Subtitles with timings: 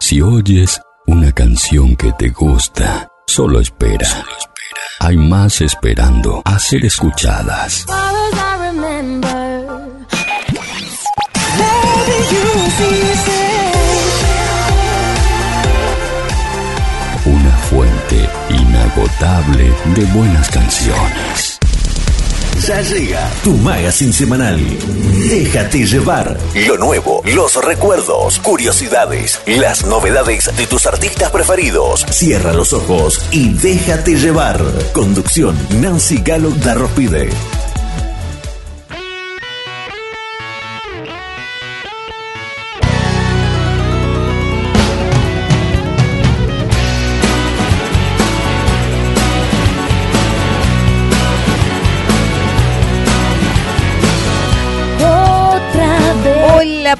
[0.00, 4.08] Si oyes una canción que te gusta, solo espera.
[4.98, 7.86] Hay más esperando a ser escuchadas.
[17.26, 21.49] Una fuente inagotable de buenas canciones.
[22.66, 24.60] Ya llega tu magazine semanal.
[25.30, 26.36] Déjate llevar.
[26.66, 32.04] Lo nuevo, los recuerdos, curiosidades, las novedades de tus artistas preferidos.
[32.10, 34.62] Cierra los ojos y déjate llevar.
[34.92, 37.30] Conducción Nancy Galo Darrospide.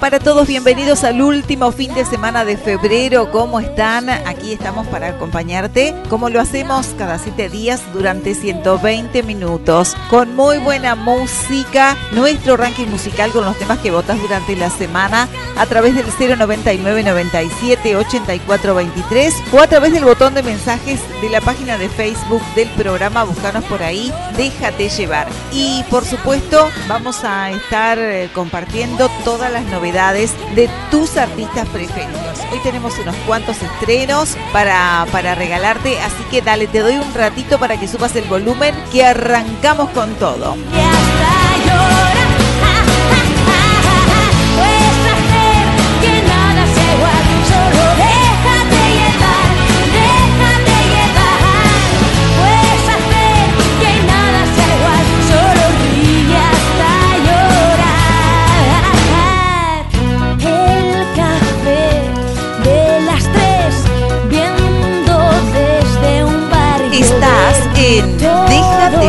[0.00, 3.30] Para todos, bienvenidos al último fin de semana de febrero.
[3.30, 4.08] ¿Cómo están?
[4.08, 10.56] Aquí estamos para acompañarte, como lo hacemos cada siete días durante 120 minutos, con muy
[10.56, 15.94] buena música, nuestro ranking musical con los temas que votas durante la semana a través
[15.94, 16.06] del
[16.38, 21.90] 099 97 84 23 o a través del botón de mensajes de la página de
[21.90, 23.24] Facebook del programa.
[23.24, 25.28] Búscanos por ahí, déjate llevar.
[25.52, 32.38] Y por supuesto, vamos a estar eh, compartiendo todas las novedades de tus artistas preferidos.
[32.52, 37.58] Hoy tenemos unos cuantos estrenos para, para regalarte, así que dale, te doy un ratito
[37.58, 40.56] para que subas el volumen que arrancamos con todo.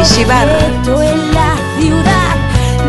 [0.04, 0.48] Llevar.
[0.88, 2.36] En la ciudad,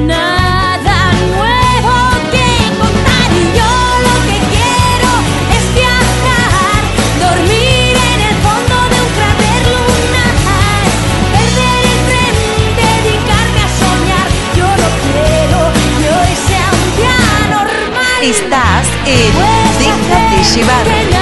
[0.00, 1.94] nada nuevo
[2.32, 2.48] que
[2.80, 3.28] contar.
[3.36, 3.72] Y yo
[4.06, 5.12] lo que quiero
[5.56, 6.80] es viajar,
[7.20, 10.34] dormir en el fondo de un cráter lunar,
[11.34, 12.34] perder el tren,
[12.80, 14.26] dedicarme a soñar.
[14.56, 15.60] Yo lo quiero
[15.98, 17.20] que hoy sea un día
[17.56, 18.20] normal.
[18.22, 19.32] Estás en
[19.78, 21.21] Déjate llevar.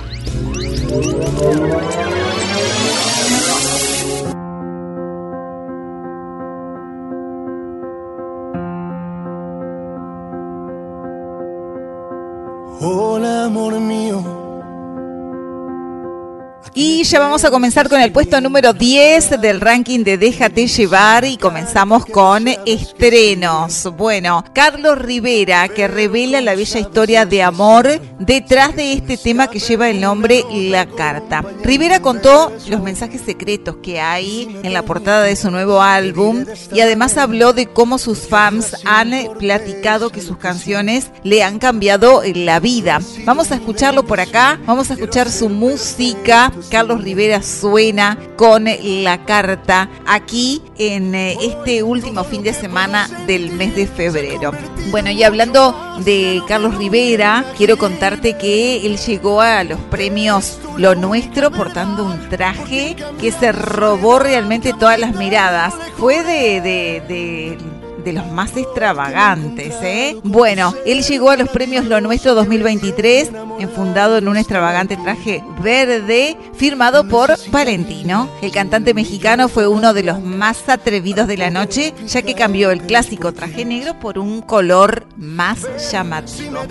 [17.19, 22.05] Vamos a comenzar con el puesto número 10 del ranking de Déjate llevar y comenzamos
[22.05, 23.89] con estrenos.
[23.97, 27.87] Bueno, Carlos Rivera que revela la bella historia de amor
[28.19, 31.43] detrás de este tema que lleva el nombre La Carta.
[31.63, 36.79] Rivera contó los mensajes secretos que hay en la portada de su nuevo álbum y
[36.79, 42.59] además habló de cómo sus fans han platicado que sus canciones le han cambiado la
[42.61, 42.99] vida.
[43.25, 49.25] Vamos a escucharlo por acá, vamos a escuchar su música Carlos Rivera suena con la
[49.25, 54.51] carta aquí en eh, este último fin de semana del mes de febrero.
[54.89, 60.95] Bueno, y hablando de Carlos Rivera, quiero contarte que él llegó a los premios Lo
[60.95, 65.73] Nuestro portando un traje que se robó realmente todas las miradas.
[65.97, 67.57] Fue de, de, de
[68.03, 70.17] de los más extravagantes, ¿eh?
[70.23, 76.37] Bueno, él llegó a los premios Lo Nuestro 2023, enfundado en un extravagante traje verde,
[76.53, 78.29] firmado por Valentino.
[78.41, 82.71] El cantante mexicano fue uno de los más atrevidos de la noche, ya que cambió
[82.71, 86.61] el clásico traje negro por un color más llamativo.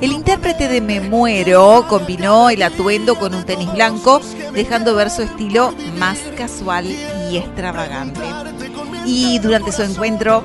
[0.00, 4.20] El intérprete de Me Muero combinó el atuendo con un tenis blanco,
[4.52, 6.86] dejando ver su estilo más casual
[7.30, 8.20] y extravagante.
[9.04, 10.42] Y durante su encuentro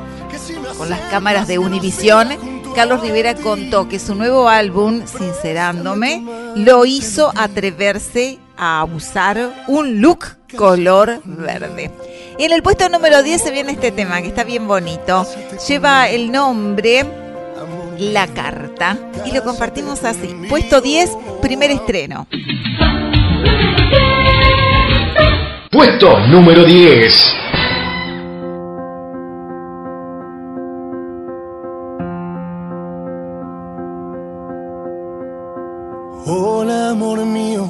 [0.78, 2.30] con las cámaras de Univisión,
[2.76, 6.24] Carlos Rivera contó que su nuevo álbum, Sincerándome,
[6.56, 10.26] lo hizo atreverse a usar un look
[10.56, 11.92] color verde.
[12.38, 15.26] Y en el puesto número 10 se viene este tema que está bien bonito.
[15.68, 17.06] Lleva el nombre
[17.98, 20.36] La Carta y lo compartimos así.
[20.48, 21.10] Puesto 10,
[21.42, 22.28] primer estreno.
[25.72, 27.49] Puesto número 10.
[36.70, 37.68] Amor mío,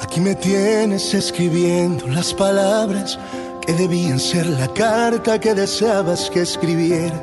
[0.00, 3.18] aquí me tienes escribiendo las palabras
[3.62, 7.18] que debían ser la carta que deseabas que escribiera.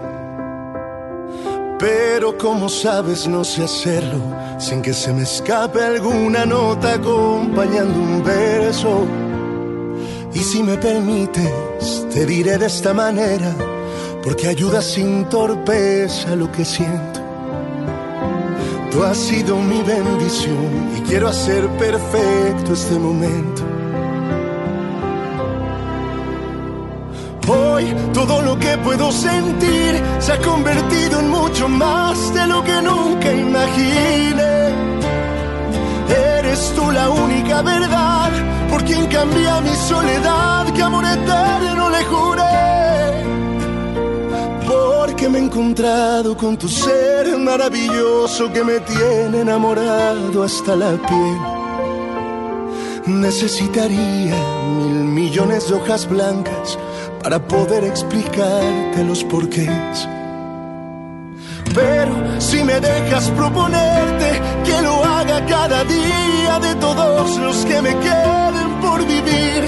[1.80, 4.20] Pero como sabes no sé hacerlo
[4.58, 9.06] sin que se me escape alguna nota acompañando un verso.
[10.34, 13.54] Y si me permites, te diré de esta manera,
[14.24, 17.17] porque ayuda sin torpeza lo que siento.
[18.92, 23.64] Tú has sido mi bendición y quiero hacer perfecto este momento.
[27.50, 32.82] Hoy todo lo que puedo sentir se ha convertido en mucho más de lo que
[32.82, 34.74] nunca imaginé.
[36.40, 38.32] Eres tú la única verdad
[38.70, 42.77] por quien cambia mi soledad, que amor eterno le juré
[45.08, 51.38] porque me he encontrado con tu ser maravilloso que me tiene enamorado hasta la piel.
[53.06, 54.36] Necesitaría
[54.78, 56.78] mil millones de hojas blancas
[57.24, 60.10] para poder explicarte los porqués.
[61.74, 67.96] Pero si me dejas proponerte que lo haga cada día de todos los que me
[67.98, 69.64] queden por vivir,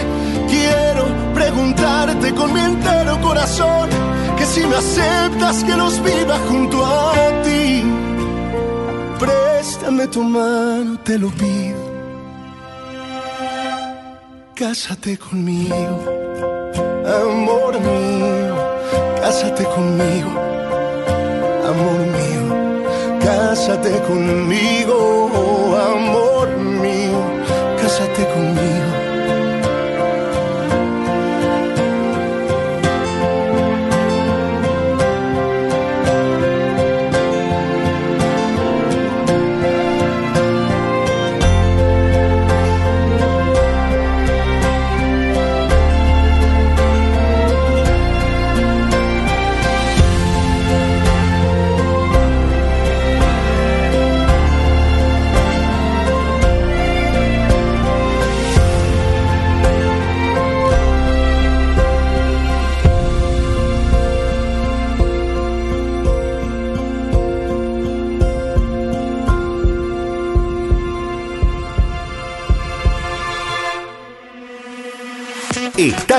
[0.49, 7.41] quiero preguntarte con mi entero corazón que si me aceptas que los viva junto a
[7.43, 7.83] ti.
[9.19, 11.81] Préstame tu mano, te lo pido.
[14.55, 15.95] Cásate conmigo,
[17.23, 18.55] amor mío,
[19.21, 20.31] cásate conmigo,
[21.71, 22.45] amor mío,
[23.25, 24.97] cásate conmigo,
[25.93, 26.47] amor
[26.83, 27.19] mío,
[27.81, 28.58] cásate conmigo.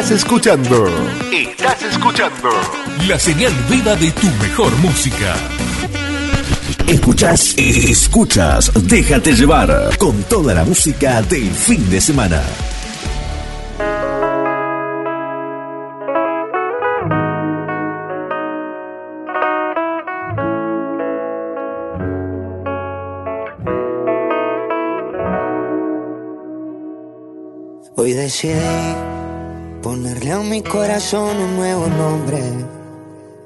[0.00, 0.86] Estás escuchando.
[1.30, 2.48] Estás escuchando.
[3.06, 5.34] La señal viva de tu mejor música.
[6.86, 12.40] Escuchas, escuchas, déjate llevar con toda la música del fin de semana.
[30.44, 32.40] Mi corazón un nuevo nombre.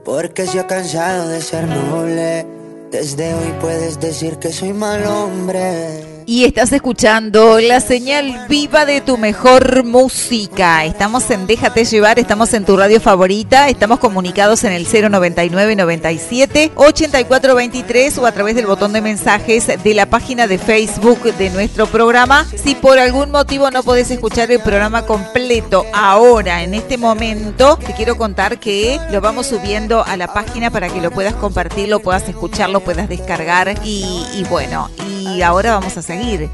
[0.04, 2.46] Porque se ha cansado de ser noble.
[2.90, 6.03] Desde hoy puedes decir que soy mal hombre.
[6.26, 10.84] Y estás escuchando la señal viva de tu mejor música.
[10.86, 16.72] Estamos en Déjate llevar, estamos en tu radio favorita, estamos comunicados en el 099 97
[16.74, 21.86] 8423 o a través del botón de mensajes de la página de Facebook de nuestro
[21.86, 22.46] programa.
[22.56, 27.92] Si por algún motivo no podés escuchar el programa completo ahora, en este momento, te
[27.92, 32.00] quiero contar que lo vamos subiendo a la página para que lo puedas compartir, lo
[32.00, 36.02] puedas escuchar, lo puedas descargar y, bueno, y ahora vamos a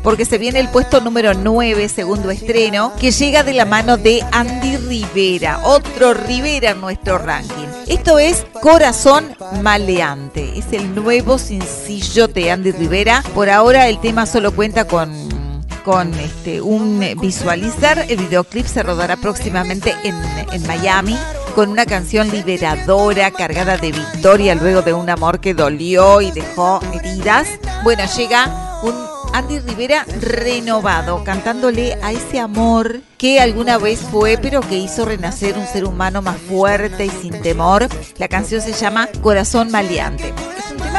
[0.03, 4.23] porque se viene el puesto número 9, segundo estreno, que llega de la mano de
[4.33, 7.67] Andy Rivera, otro Rivera en nuestro ranking.
[7.87, 13.23] Esto es Corazón Maleante, es el nuevo sencillo de Andy Rivera.
[13.35, 15.31] Por ahora el tema solo cuenta con
[15.85, 18.05] con este un visualizar.
[18.09, 20.15] El videoclip se rodará próximamente en,
[20.53, 21.17] en Miami
[21.55, 26.81] con una canción liberadora, cargada de victoria luego de un amor que dolió y dejó
[26.93, 27.49] heridas.
[27.83, 34.61] Bueno, llega un Andy Rivera renovado, cantándole a ese amor que alguna vez fue, pero
[34.61, 37.89] que hizo renacer un ser humano más fuerte y sin temor.
[38.19, 40.33] La canción se llama Corazón Maleante.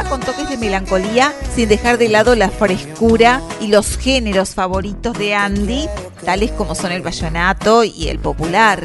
[0.08, 5.34] Con toques de melancolía, sin dejar de lado la frescura y los géneros favoritos de
[5.34, 5.88] Andy,
[6.24, 8.82] tales como son el vallenato y el popular.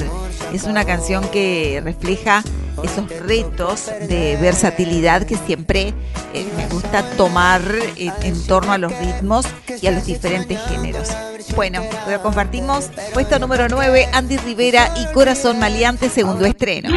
[0.53, 2.43] Es una canción que refleja
[2.83, 5.93] esos retos de versatilidad que siempre
[6.33, 7.61] eh, me gusta tomar
[7.97, 9.45] en, en torno a los ritmos
[9.81, 11.09] y a los diferentes géneros.
[11.55, 12.89] Bueno, lo compartimos.
[13.13, 16.89] Puesto número 9, Andy Rivera y Corazón Maleante, segundo estreno.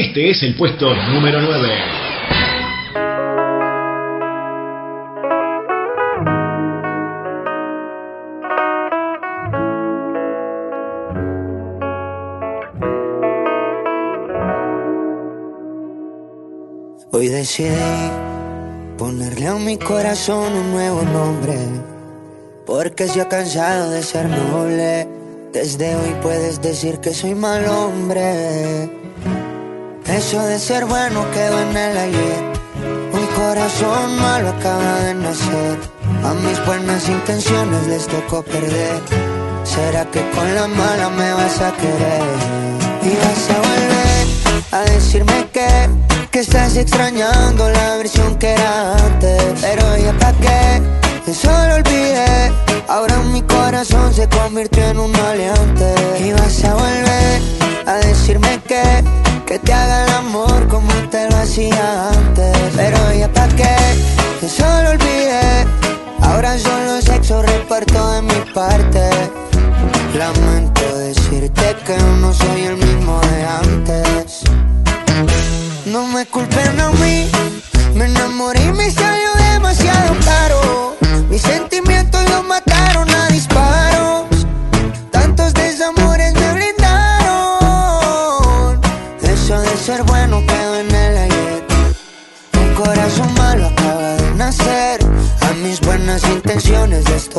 [0.00, 1.68] Este es el puesto número 9.
[17.10, 17.72] Hoy decidí
[18.96, 21.56] ponerle a mi corazón un nuevo nombre.
[22.64, 25.08] Porque se ha cansado de ser noble.
[25.52, 28.88] Desde hoy puedes decir que soy mal hombre.
[30.08, 32.52] Eso de ser bueno quedó en el ayer.
[33.12, 35.78] Un corazón malo acaba de nacer.
[36.24, 39.00] A mis buenas intenciones les tocó perder.
[39.64, 42.22] ¿Será que con la mala me vas a querer?
[43.02, 44.26] Y vas a volver
[44.72, 45.68] a decirme que,
[46.30, 49.60] que estás extrañando la versión que era antes.
[49.60, 52.50] Pero ya pa' qué, eso lo olvidé.
[52.88, 55.94] Ahora mi corazón se convirtió en un maleante.
[56.24, 57.42] Y vas a volver
[57.86, 58.82] a decirme que,
[59.48, 62.54] que te haga el amor como te lo hacía antes.
[62.76, 63.76] Pero ya pa' qué,
[64.42, 65.66] eso lo olvidé.
[66.20, 69.08] Ahora solo sexo reparto de mi parte.
[70.14, 74.42] Lamento decirte que no soy el mismo de antes.
[75.86, 77.30] No me culpen a mí,
[77.94, 80.96] me enamoré y me salió demasiado caro.
[81.30, 81.42] Mis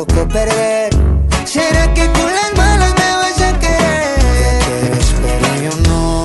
[0.06, 0.90] tocó perder.
[1.44, 4.18] ¿Será que con las malas me vas a querer?
[4.18, 6.24] Te quieres, pero yo no.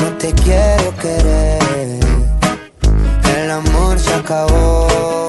[0.00, 2.00] No te quiero querer.
[3.36, 5.28] El amor se acabó.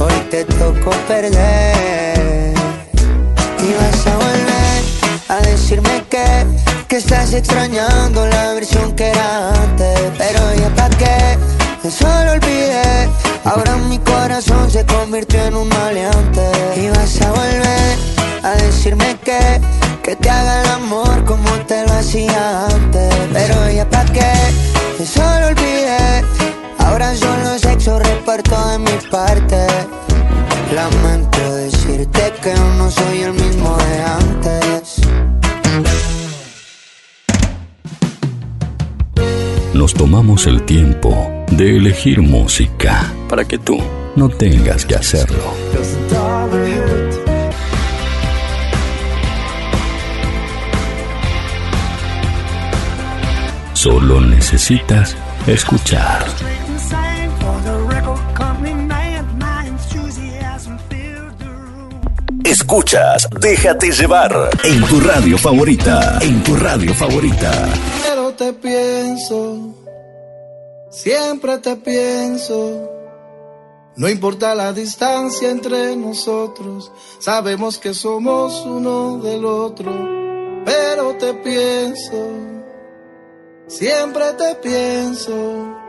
[0.00, 2.54] Hoy te tocó perder.
[3.64, 4.82] Y vas a volver
[5.28, 6.26] a decirme que,
[6.88, 10.00] que estás extrañando la versión que era antes.
[10.18, 11.38] Pero ya pa' qué,
[11.84, 13.21] eso lo olvidé.
[13.44, 16.50] Ahora mi corazón se convirtió en un maleante.
[16.76, 17.98] Y vas a volver
[18.42, 19.60] a decirme que,
[20.02, 23.14] que te haga el amor como te lo hacía antes.
[23.32, 24.32] Pero ya pa' qué,
[25.00, 26.24] eso lo olvidé.
[26.78, 29.66] Ahora solo sexo reparto de mi parte.
[30.72, 35.00] Lamento decirte que no soy el mismo de antes.
[39.74, 43.78] Nos tomamos el tiempo de elegir música para que tú
[44.16, 45.52] no tengas que hacerlo.
[53.74, 55.16] Solo necesitas
[55.46, 56.24] escuchar.
[62.44, 66.18] Escuchas Déjate llevar en tu radio favorita.
[66.20, 67.68] En tu radio favorita.
[68.02, 69.51] Pero te pienso,
[71.02, 72.88] siempre te pienso.
[73.96, 79.90] No importa la distancia entre nosotros, sabemos que somos uno del otro,
[80.64, 82.28] pero te pienso,
[83.66, 85.81] siempre te pienso.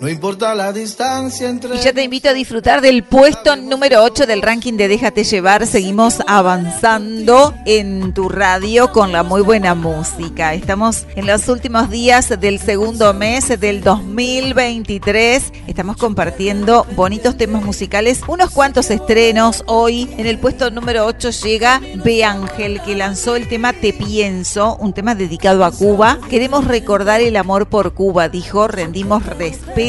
[0.00, 4.26] No importa la distancia entre Y ya te invito a disfrutar del puesto número 8
[4.26, 5.66] del ranking de Déjate llevar.
[5.66, 10.54] Seguimos avanzando en tu radio con la muy buena música.
[10.54, 15.52] Estamos en los últimos días del segundo mes del 2023.
[15.66, 19.64] Estamos compartiendo bonitos temas musicales, unos cuantos estrenos.
[19.66, 22.22] Hoy en el puesto número 8 llega B.
[22.22, 26.20] Ángel, que lanzó el tema Te Pienso, un tema dedicado a Cuba.
[26.30, 29.87] Queremos recordar el amor por Cuba, dijo, rendimos respeto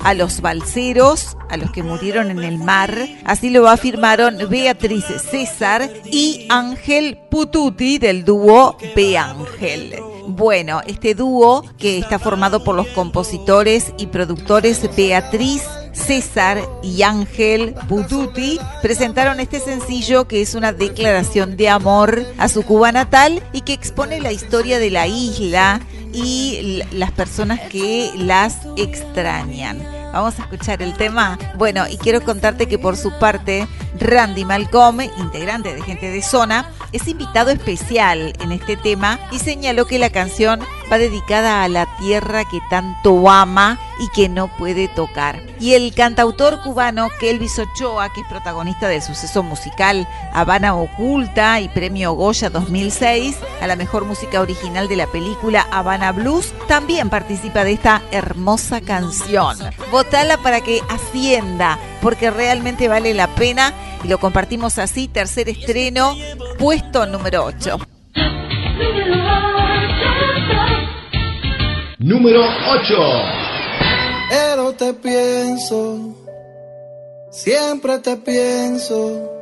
[0.00, 2.96] a los balseros, a los que murieron en el mar.
[3.24, 9.16] Así lo afirmaron Beatriz César y Ángel Pututi del dúo B.
[9.16, 9.94] Ángel.
[10.26, 15.62] Bueno, este dúo que está formado por los compositores y productores Beatriz
[15.92, 22.64] César y Ángel Pututi presentaron este sencillo que es una declaración de amor a su
[22.64, 25.80] Cuba natal y que expone la historia de la isla
[26.16, 29.78] y las personas que las extrañan.
[30.12, 31.38] Vamos a escuchar el tema.
[31.56, 33.68] Bueno, y quiero contarte que por su parte,
[34.00, 39.84] Randy Malcolm, integrante de Gente de Zona, es invitado especial en este tema y señaló
[39.84, 44.88] que la canción va dedicada a la tierra que tanto ama y que no puede
[44.88, 45.40] tocar.
[45.60, 51.68] Y el cantautor cubano Kelvis Ochoa, que es protagonista del suceso musical Habana Oculta y
[51.68, 57.64] premio Goya 2006 a la mejor música original de la película Habana Blues, también participa
[57.64, 59.56] de esta hermosa canción.
[59.90, 63.72] Votala para que ascienda, porque realmente vale la pena
[64.04, 66.16] y lo compartimos así, tercer estreno,
[66.58, 67.78] puesto número 8.
[71.98, 73.55] Número 8.
[74.28, 75.98] Pero te pienso,
[77.30, 79.32] siempre te pienso.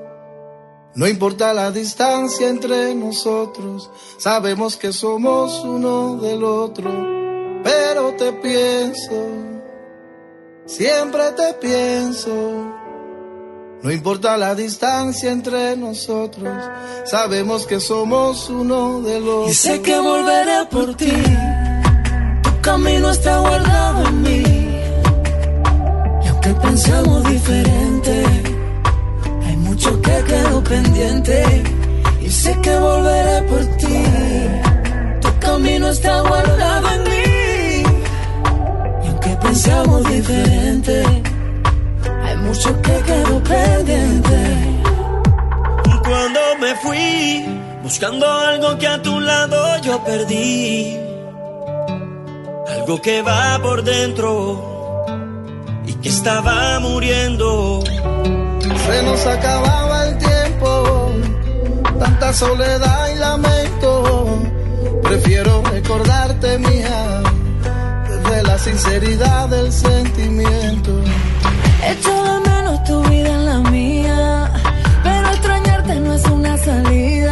[0.95, 6.91] No importa la distancia entre nosotros, sabemos que somos uno del otro.
[7.65, 9.27] Pero te pienso,
[10.67, 12.31] siempre te pienso.
[13.83, 16.49] No importa la distancia entre nosotros,
[17.05, 19.51] sabemos que somos uno del otro.
[19.51, 21.13] Y sé que volveré por ti,
[22.43, 24.54] tu camino está guardado en mí.
[26.45, 28.23] Aunque pensamos diferente,
[29.47, 31.43] hay mucho que quedó pendiente.
[32.21, 34.05] Y sé que volveré por ti,
[35.23, 37.83] tu camino está guardado en mí.
[39.05, 41.03] Y aunque pensamos diferente,
[42.25, 44.41] hay mucho que quedó pendiente.
[46.05, 47.47] Cuando me fui,
[47.83, 50.99] buscando algo que a tu lado yo perdí.
[52.69, 54.74] Algo que va por dentro
[56.05, 57.83] que estaba muriendo.
[58.87, 61.11] Se nos acababa el tiempo,
[61.99, 64.29] tanta soledad y lamento.
[65.03, 67.23] Prefiero recordarte mía,
[68.07, 70.93] desde la sinceridad del sentimiento.
[71.91, 74.51] Echo de menos tu vida en la mía,
[75.03, 77.24] pero extrañarte no es una salida.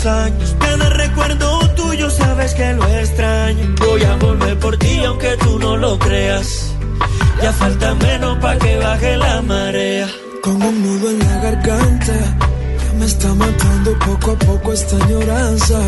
[0.00, 0.56] Los años.
[0.58, 3.74] Cada recuerdo tuyo sabes que lo extraño.
[3.78, 6.74] Voy a volver por ti, aunque tú no lo creas.
[7.42, 10.08] Ya falta menos para que baje la marea.
[10.42, 12.14] Con un nudo en la garganta,
[12.84, 15.78] ya me está matando poco a poco esta añoranza.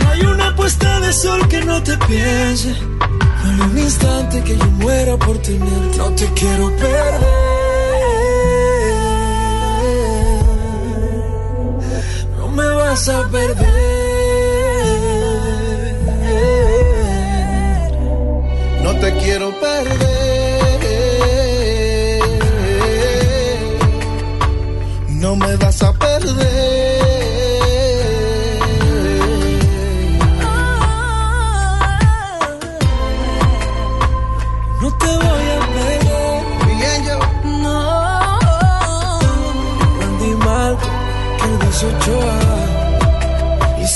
[0.00, 2.74] No hay una puesta de sol que no te piense.
[2.80, 5.98] No hay un instante que yo muera por tenerte.
[5.98, 7.39] No te quiero perder.
[18.82, 20.60] No te quiero perder.
[25.08, 25.99] No me vas a perder.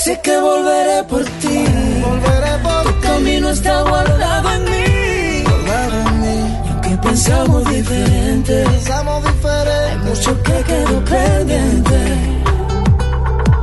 [0.05, 1.57] Sé que volveré por ti.
[2.05, 5.43] Volveré por Tu camino está guardado en mí.
[5.43, 6.37] Guardado en mí.
[6.65, 10.09] Y aunque pensamos diferente, Pensamos hay diferente.
[10.09, 11.99] mucho que quedó pendiente.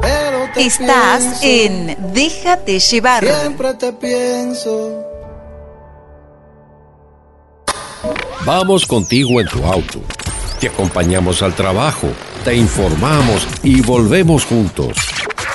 [0.00, 3.24] Pero te Estás pienso, en Déjate llevar.
[3.24, 5.04] Siempre te pienso.
[8.44, 10.00] Vamos contigo en tu auto.
[10.58, 12.08] Te acompañamos al trabajo,
[12.44, 14.96] te informamos y volvemos juntos.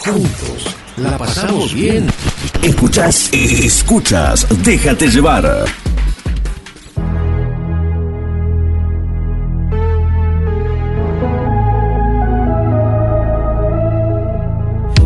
[0.06, 0.77] Juntos.
[0.98, 2.08] La pasamos bien.
[2.64, 5.66] Escuchas, escuchas, déjate llevar.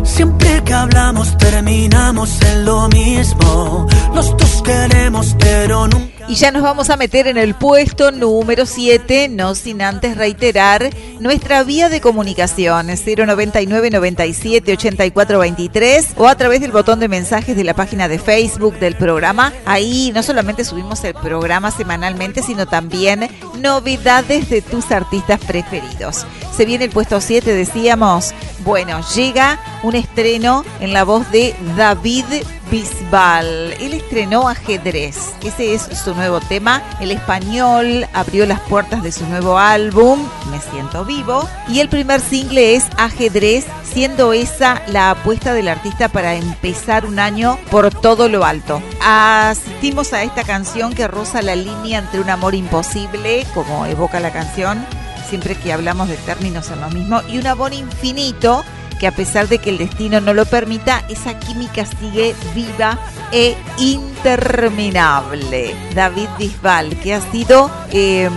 [0.02, 3.86] Siempre que hablamos terminamos en lo mismo.
[4.14, 6.21] Los dos queremos, pero nunca.
[6.28, 10.90] Y ya nos vamos a meter en el puesto número 7, no sin antes reiterar
[11.20, 17.56] nuestra vía de comunicación 099 97 84 23 o a través del botón de mensajes
[17.56, 19.52] de la página de Facebook del programa.
[19.66, 23.28] Ahí no solamente subimos el programa semanalmente, sino también
[23.60, 26.26] novedades de tus artistas preferidos.
[26.56, 28.32] Se viene el puesto 7, decíamos.
[28.64, 32.24] Bueno, llega un estreno en la voz de David
[32.70, 33.72] Bisbal.
[33.80, 35.34] Él estrenó Ajedrez.
[35.42, 36.80] Ese es su nuevo tema.
[37.00, 41.48] El español abrió las puertas de su nuevo álbum, Me Siento Vivo.
[41.68, 47.18] Y el primer single es Ajedrez, siendo esa la apuesta del artista para empezar un
[47.18, 48.80] año por todo lo alto.
[49.02, 54.32] Asistimos a esta canción que roza la línea entre un amor imposible, como evoca la
[54.32, 54.86] canción,
[55.32, 58.62] siempre que hablamos de términos en lo mismo, y un amor infinito
[59.00, 62.98] que a pesar de que el destino no lo permita, esa química sigue viva
[63.32, 65.74] e interminable.
[65.94, 68.28] David Bisbal, que ha sido eh,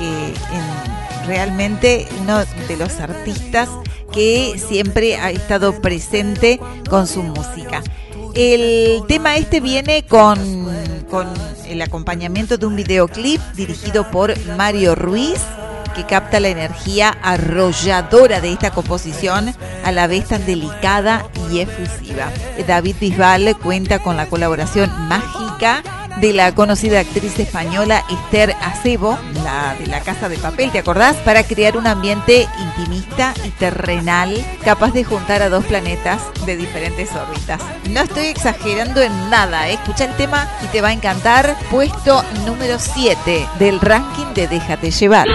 [0.00, 3.68] eh, en- realmente uno de los artistas
[4.12, 6.58] que siempre ha estado presente
[6.90, 7.84] con su música.
[8.34, 10.36] El tema este viene con
[11.68, 15.38] el acompañamiento de un videoclip dirigido por Mario Ruiz
[15.96, 22.30] que capta la energía arrolladora de esta composición, a la vez tan delicada y efusiva.
[22.66, 25.82] David Bisbal cuenta con la colaboración mágica
[26.20, 31.16] de la conocida actriz española Esther Acebo, la de la Casa de Papel, ¿te acordás?
[31.16, 37.10] Para crear un ambiente intimista y terrenal capaz de juntar a dos planetas de diferentes
[37.14, 37.60] órbitas.
[37.90, 39.74] No estoy exagerando en nada, ¿eh?
[39.74, 41.56] escucha el tema y te va a encantar.
[41.70, 45.26] Puesto número 7 del ranking de Déjate llevar.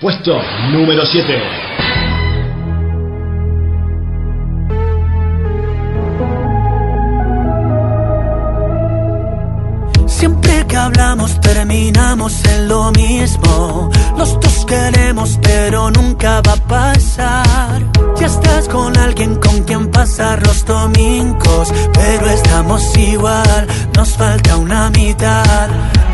[0.00, 0.38] Puesto
[0.70, 1.42] número 7.
[10.06, 13.90] Siempre que hablamos terminamos en lo mismo.
[14.66, 17.82] Queremos, pero nunca va a pasar.
[18.18, 23.66] Ya estás con alguien con quien pasar los domingos, pero estamos igual.
[23.94, 25.68] Nos falta una mitad.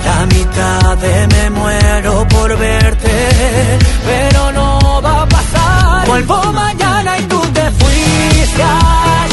[0.04, 6.06] La mitad de me muero por verte, pero no va a pasar.
[6.06, 9.29] Vuelvo mañana y tú te fuiste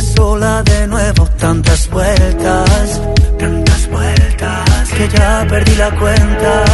[0.00, 3.00] sola de nuevo Tantas vueltas,
[3.38, 6.64] tantas vueltas Que ya perdí la cuenta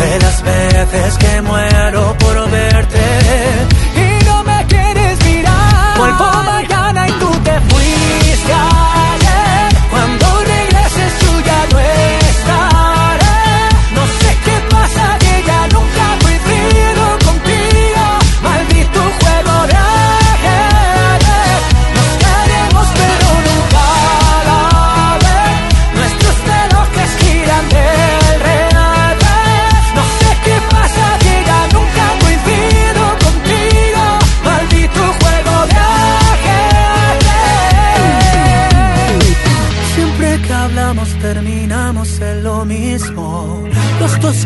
[0.00, 2.98] de las veces que muero por verte
[3.94, 6.49] y no me quieres mirar.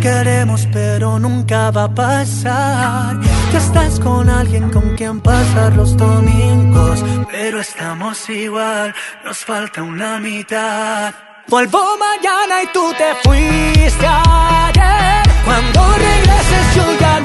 [0.05, 3.19] Queremos, pero nunca va a pasar.
[3.53, 10.21] Ya estás con alguien con quien pasar los domingos, pero estamos igual, nos falta una
[10.21, 11.15] mitad.
[11.49, 15.23] Vuelvo mañana y tú te fuiste ayer.
[15.47, 17.24] Cuando regreses yo ya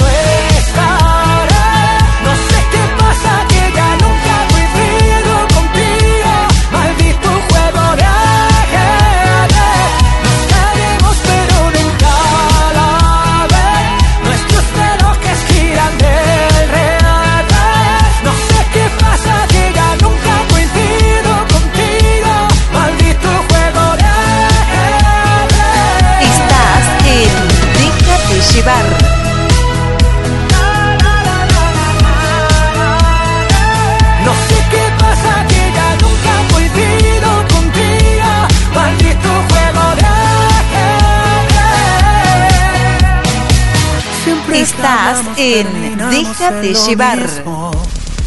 [45.40, 47.30] en Déjate llevar.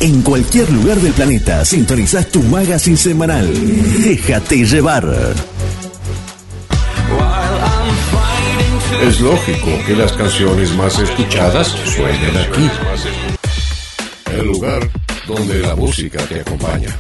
[0.01, 3.53] En cualquier lugar del planeta sintonizás tu magazine semanal.
[4.03, 5.35] Déjate llevar.
[9.03, 12.71] Es lógico que las canciones más escuchadas suenen aquí.
[14.33, 14.89] El lugar
[15.27, 16.97] donde la música te acompaña.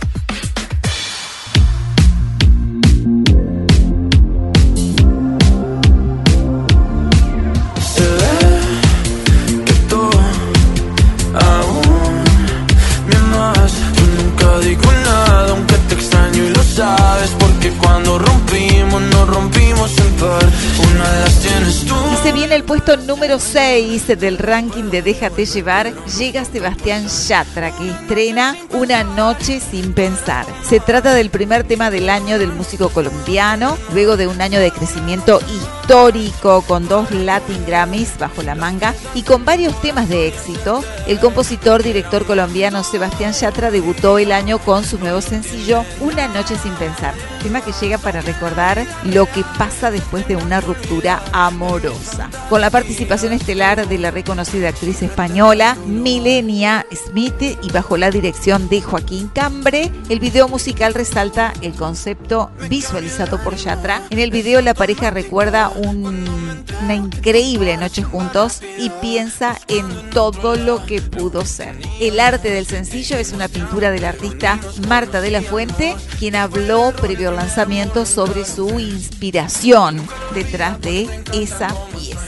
[22.52, 25.90] Y viene el puesto número 6 del ranking de Déjate llevar.
[26.18, 30.44] Llega Sebastián Yatra, que estrena Una noche sin pensar.
[30.62, 34.70] Se trata del primer tema del año del músico colombiano, luego de un año de
[34.70, 35.40] crecimiento
[35.82, 40.84] histórico con dos Latin Grammys bajo la manga y con varios temas de éxito.
[41.08, 46.56] El compositor, director colombiano Sebastián Yatra debutó el año con su nuevo sencillo Una noche
[46.56, 47.14] sin pensar.
[47.42, 52.30] Tema que llega para recordar lo que pasa después de una ruptura amorosa.
[52.48, 58.68] Con la participación estelar de la reconocida actriz española Milenia Smith y bajo la dirección
[58.68, 64.02] de Joaquín Cambre, el video musical resalta el concepto visualizado por Yatra.
[64.10, 70.56] En el video la pareja recuerda un- una increíble noche juntos y piensa en todo
[70.56, 71.76] lo que pudo ser.
[72.00, 74.58] El arte del sencillo es una pintura del artista
[74.88, 80.00] Marta de la Fuente, quien habló previo al lanzamiento sobre su inspiración
[80.34, 82.18] detrás de esa pieza.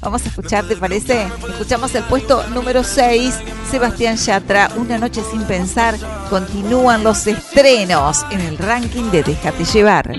[0.00, 1.28] Vamos a escuchar, ¿te parece?
[1.50, 3.34] Escuchamos el puesto número 6,
[3.70, 5.94] Sebastián Yatra, Una noche sin pensar.
[6.30, 10.10] Continúan los estrenos en el ranking de Déjate llevar.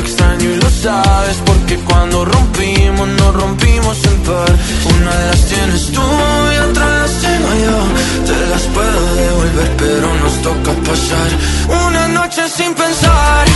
[0.00, 1.36] Extraño y lo sabes.
[1.44, 4.52] Porque cuando rompimos, nos rompimos en par.
[4.96, 6.02] Una de las tienes tú
[6.54, 7.78] y otra las tengo yo.
[8.28, 11.30] Te las puedo devolver, pero nos toca pasar
[11.68, 13.55] una noche sin pensar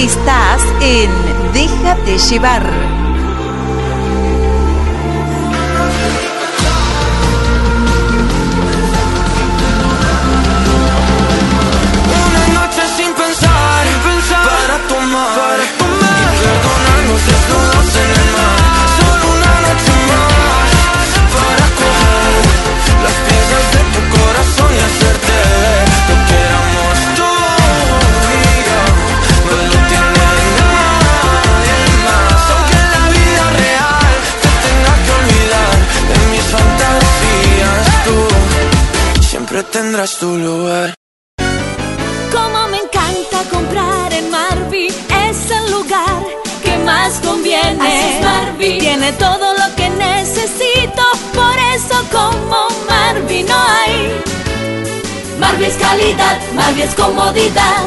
[0.00, 1.10] Estás en
[1.52, 2.89] Déjate llevar.
[49.10, 51.02] Tiene todo lo que necesito,
[51.34, 54.22] por eso como Marvi no hay.
[55.38, 57.86] Marvi es calidad, Marvi es comodidad.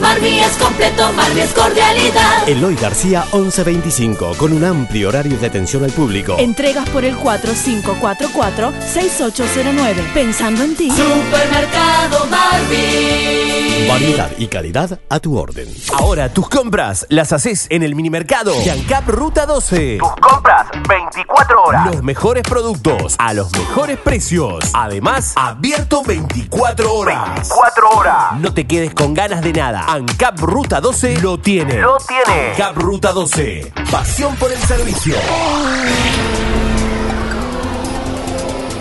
[0.00, 2.48] Marvi es completo, Marvi es cordialidad.
[2.48, 6.34] Eloy García 1125, con un amplio horario de atención al público.
[6.38, 10.12] Entregas por el 4544-6809.
[10.14, 10.90] Pensando en ti.
[10.90, 13.47] Supermercado Marvi.
[13.88, 15.66] Variedad y calidad a tu orden.
[15.98, 19.96] Ahora tus compras las haces en el minimercado Yancap Ruta 12.
[19.98, 21.86] Tus compras 24 horas.
[21.86, 24.70] Los mejores productos a los mejores precios.
[24.74, 27.34] Además, abierto 24 horas.
[27.34, 28.32] 24 horas.
[28.38, 29.86] No te quedes con ganas de nada.
[29.88, 31.78] ANCAP Ruta 12 lo tiene.
[31.80, 32.50] Lo tiene.
[32.50, 33.72] ANCAP Ruta 12.
[33.90, 35.16] Pasión por el servicio.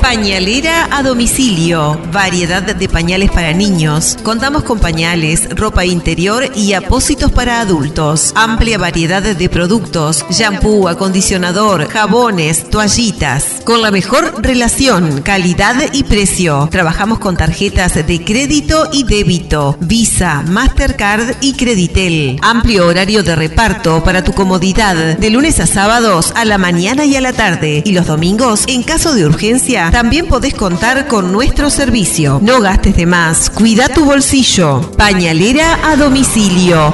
[0.08, 2.00] Pañalera a domicilio.
[2.14, 4.18] Variedad de pañales para niños.
[4.24, 8.32] Contamos con pañales, ropa interior y apósitos para adultos.
[8.34, 10.26] Amplia variedad de productos.
[10.30, 13.60] Shampoo, acondicionador, jabones, toallitas.
[13.66, 16.70] Con la mejor relación, calidad y precio.
[16.72, 19.76] Trabajamos con tarjetas de crédito y débito.
[19.82, 22.40] Visa, Mastercard y Creditel.
[22.42, 25.18] Amplio horario de reparto para tu comodidad.
[25.18, 27.82] De lunes a sábados a la mañana y a la tarde.
[27.84, 32.40] Y los domingos, en caso de urgencia, también podés contar con nuestro servicio.
[32.44, 33.50] No gastes de más.
[33.50, 34.92] Cuida tu bolsillo.
[34.96, 36.94] Pañalera a domicilio.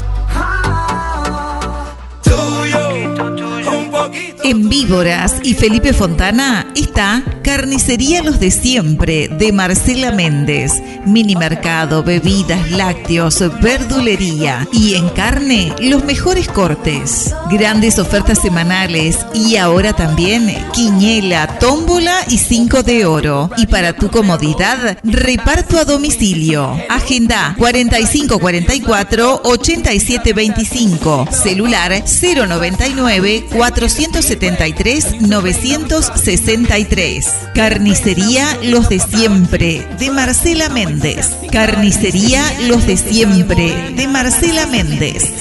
[5.41, 10.73] Y Felipe Fontana está Carnicería Los de Siempre de Marcela Méndez.
[11.05, 17.33] Mini mercado, bebidas, lácteos, verdulería y en carne los mejores cortes.
[17.49, 23.49] Grandes ofertas semanales y ahora también quiñela, tómbola y cinco de oro.
[23.55, 26.77] Y para tu comodidad, reparto a domicilio.
[26.89, 31.29] Agenda 4544 8725.
[31.31, 37.27] Celular 099 473 963.
[37.53, 41.37] Carnicería Los de Siempre de Marcela Méndez.
[41.51, 45.31] Carnicería Los de Siempre de Marcela Méndez.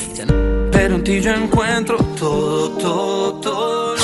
[0.72, 3.96] Pero en ti yo encuentro todo, todo, todo.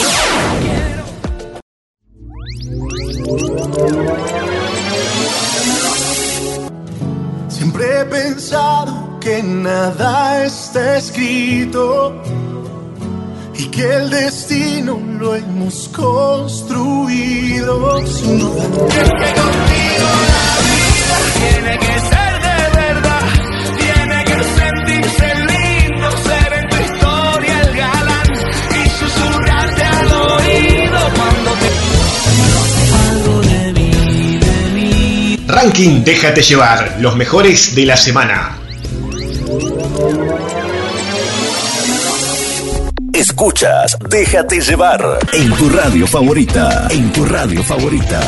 [7.48, 12.22] Siempre he pensado que nada está escrito
[13.58, 16.76] y que el destino lo hemos construido.
[21.38, 23.22] Tiene que ser de verdad,
[23.78, 28.30] tiene que sentirse lindo, ser en tu historia el galán
[28.70, 31.68] y susurrarte al oído cuando te
[33.10, 35.44] algo de mí, de mí.
[35.46, 38.58] Ranking Déjate llevar, los mejores de la semana.
[43.28, 46.86] Escuchas Déjate llevar en tu radio favorita.
[46.90, 48.20] En tu radio favorita.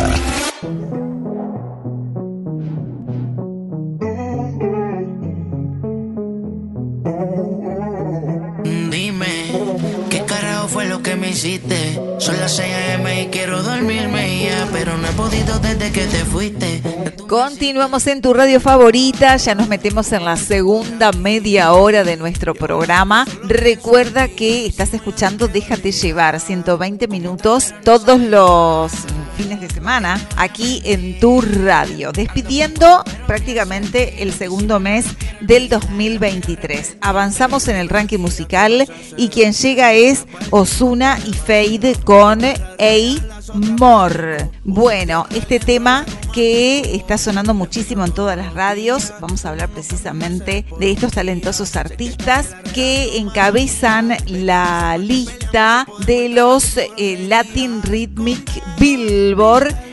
[11.39, 11.95] Hiciste?
[12.19, 13.23] Son las 6 a.m.
[13.23, 16.83] y quiero dormirme ya, pero no he podido desde que te fuiste.
[17.29, 22.55] Continuamos en tu radio favorita, ya nos metemos en la segunda media hora de nuestro
[22.55, 23.25] programa.
[23.45, 28.93] Recuerda que estás escuchando Déjate llevar 120 minutos todos los
[29.39, 35.07] fines de semana aquí en tu radio, despidiendo prácticamente el segundo mes
[35.41, 36.97] del 2023.
[37.01, 38.85] Avanzamos en el ranking musical
[39.17, 44.51] y quien llega es Osuna y Fade con A More.
[44.65, 50.65] Bueno, este tema que está sonando muchísimo en todas las radios, vamos a hablar precisamente
[50.79, 59.88] de estos talentosos artistas que encabezan la lista de los eh, Latin Rhythmic Billboard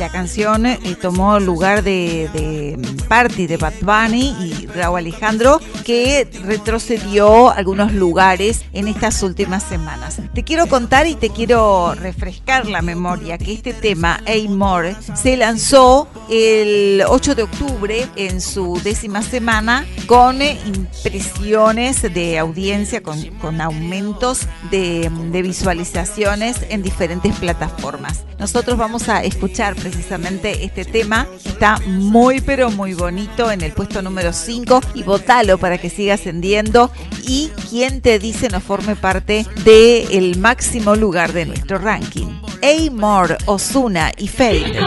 [0.00, 3.74] la canción eh, tomó lugar de, de Party de Bad
[4.12, 10.16] y Raúl Alejandro, que retrocedió algunos lugares en estas últimas semanas.
[10.32, 16.08] Te quiero contar y te quiero refrescar la memoria que este tema, Amor, se lanzó
[16.30, 23.60] el 8 de octubre en su décima semana con eh, impresiones de audiencia, con, con
[23.60, 28.24] aumentos de, de visualizaciones en diferentes plataformas.
[28.38, 31.26] Nosotros vamos a escuchar precisamente este tema.
[31.44, 36.14] Está muy pero muy bonito en el puesto número 5 y votalo para que siga
[36.14, 36.90] ascendiendo
[37.26, 42.28] y quien te dice no forme parte del el máximo lugar de nuestro ranking.
[42.62, 44.78] Amor, Osuna y Fade.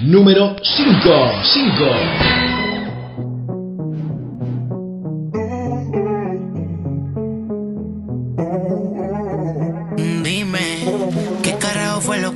[0.00, 1.42] Número 5.
[1.42, 2.37] 5.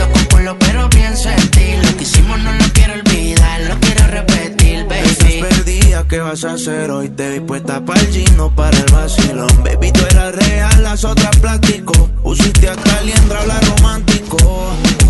[0.00, 1.76] Ando con pero pienso en ti.
[1.82, 5.40] Lo que hicimos no lo quiero olvidar, lo quiero repetir, Estás baby.
[5.40, 7.08] perdida, ¿qué vas a hacer hoy?
[7.10, 9.48] Te vi puesta para el gino, para el vacilón.
[9.62, 11.92] Baby, tú eras real, las otras plástico.
[12.22, 14.38] Pusiste a Caliendra, hablar romántico.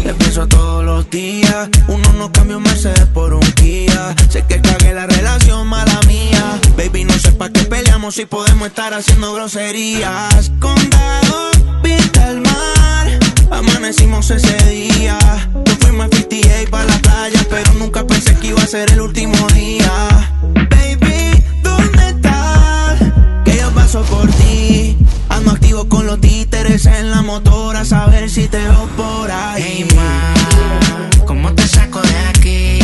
[0.05, 1.69] Le pienso todos los días.
[1.87, 4.15] Uno no cambia un Mercedes por un Kia.
[4.29, 6.59] Sé que cagué la relación, mala mía.
[6.77, 10.51] Baby, no sé pa' qué peleamos si podemos estar haciendo groserías.
[10.59, 11.51] Condado,
[11.83, 13.20] vista al mar.
[13.51, 15.19] Amanecimos ese día.
[15.67, 19.01] Nos fuimos a 58 para la playa, pero nunca pensé que iba a ser el
[19.01, 20.31] último día.
[20.71, 23.01] Baby, ¿dónde estás?
[23.45, 24.97] Que yo paso por ti.
[25.29, 29.63] Ando activo con los títeres en la motora, a saber si te veo por ahí.
[29.67, 32.79] Hey, ma, ¿cómo te saco de aquí?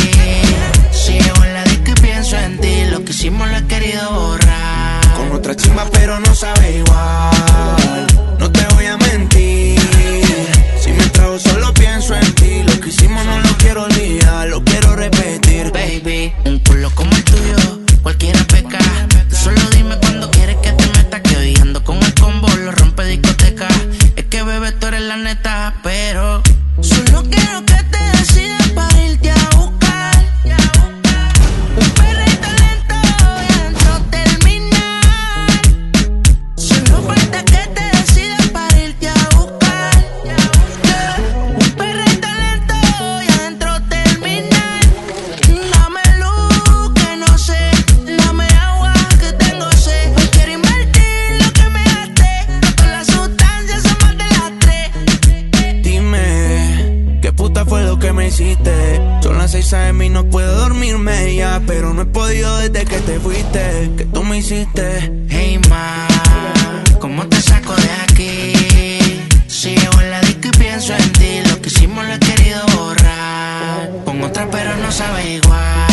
[0.91, 5.13] Si en la y pienso en ti, lo que hicimos lo he querido borrar.
[5.15, 8.07] Con otra chimba, pero no sabe igual.
[8.39, 9.66] No te voy a mentir.
[11.39, 12.63] Solo pienso en ti.
[12.63, 15.71] Lo que hicimos no lo quiero olvidar, lo quiero repetir.
[15.71, 18.79] Baby, un culo como el tuyo, cualquiera peca.
[19.29, 22.71] Tú Solo dime cuando quieres que te meta, que hoy ando con el combo, lo
[22.71, 23.67] rompe discoteca.
[24.15, 26.41] Es que bebé, tú eres la neta, pero
[59.47, 60.05] las 6 a.m.
[60.05, 61.61] y no puedo dormirme ya.
[61.65, 63.91] Pero no he podido desde que te fuiste.
[63.97, 65.09] Que tú me hiciste.
[65.29, 66.05] Hey ma,
[66.99, 68.53] ¿cómo te saco de aquí?
[69.47, 72.61] Si llego en la disco y pienso en ti, lo que hicimos lo he querido
[72.75, 73.89] borrar.
[74.03, 75.86] Con otra pero no sabe igual.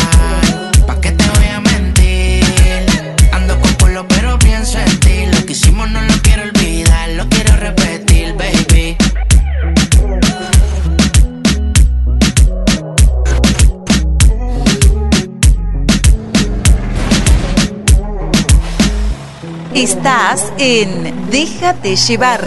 [20.05, 22.39] Estás en Déjate llevar.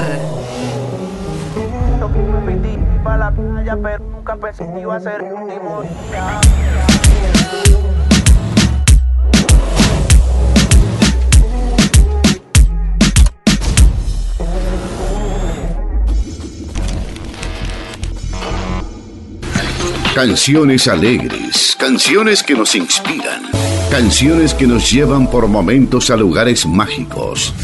[3.02, 6.40] Para la playa, pero nunca pensé que iba a ser el último día.
[20.14, 23.50] Canciones alegres, canciones que nos inspiran,
[23.88, 27.54] canciones que nos llevan por momentos a lugares mágicos.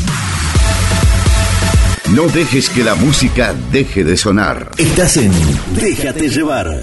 [2.11, 4.71] No dejes que la música deje de sonar.
[4.79, 5.33] Estás en
[5.75, 6.79] Déjate llevar.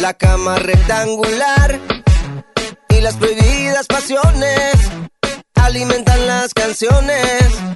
[0.00, 1.78] La cama rectangular
[2.88, 4.74] y las prohibidas pasiones
[5.54, 7.72] alimentan las canciones.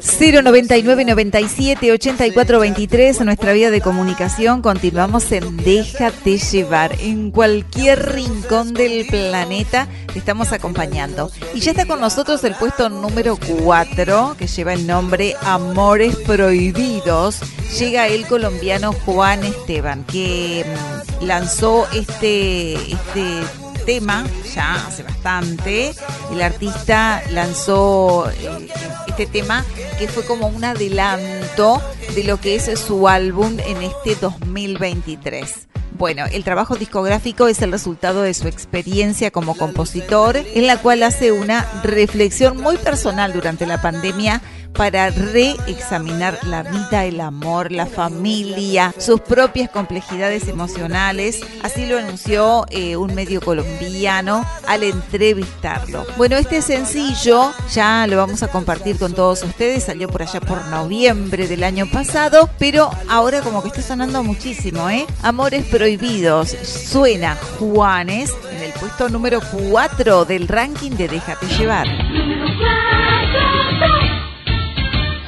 [0.00, 4.62] 099 97 84 23 nuestra vía de comunicación.
[4.62, 6.96] Continuamos en Déjate llevar.
[7.00, 11.30] En cualquier rincón del planeta te estamos acompañando.
[11.54, 17.40] Y ya está con nosotros el puesto número 4 que lleva el nombre Amores Prohibidos.
[17.78, 23.40] Llega el colombiano Juan Esteban que mm, lanzó este, este
[23.84, 24.24] tema
[24.54, 25.94] ya hace bastante.
[26.32, 28.68] El artista lanzó eh,
[29.06, 29.64] este tema
[29.98, 31.80] que fue como un adelanto
[32.14, 35.68] de lo que es su álbum en este 2023.
[35.96, 41.04] Bueno, el trabajo discográfico es el resultado de su experiencia como compositor, en la cual
[41.04, 44.42] hace una reflexión muy personal durante la pandemia
[44.74, 51.40] para reexaminar la vida, el amor, la familia, sus propias complejidades emocionales.
[51.62, 56.04] Así lo anunció eh, un medio colombiano al entrevistarlo.
[56.16, 59.84] Bueno, este sencillo ya lo vamos a compartir con todos ustedes.
[59.84, 64.90] Salió por allá por noviembre del año pasado, pero ahora como que está sonando muchísimo,
[64.90, 65.06] ¿eh?
[65.22, 66.50] Amores Prohibidos.
[66.50, 71.86] Suena Juanes en el puesto número 4 del ranking de Déjate llevar.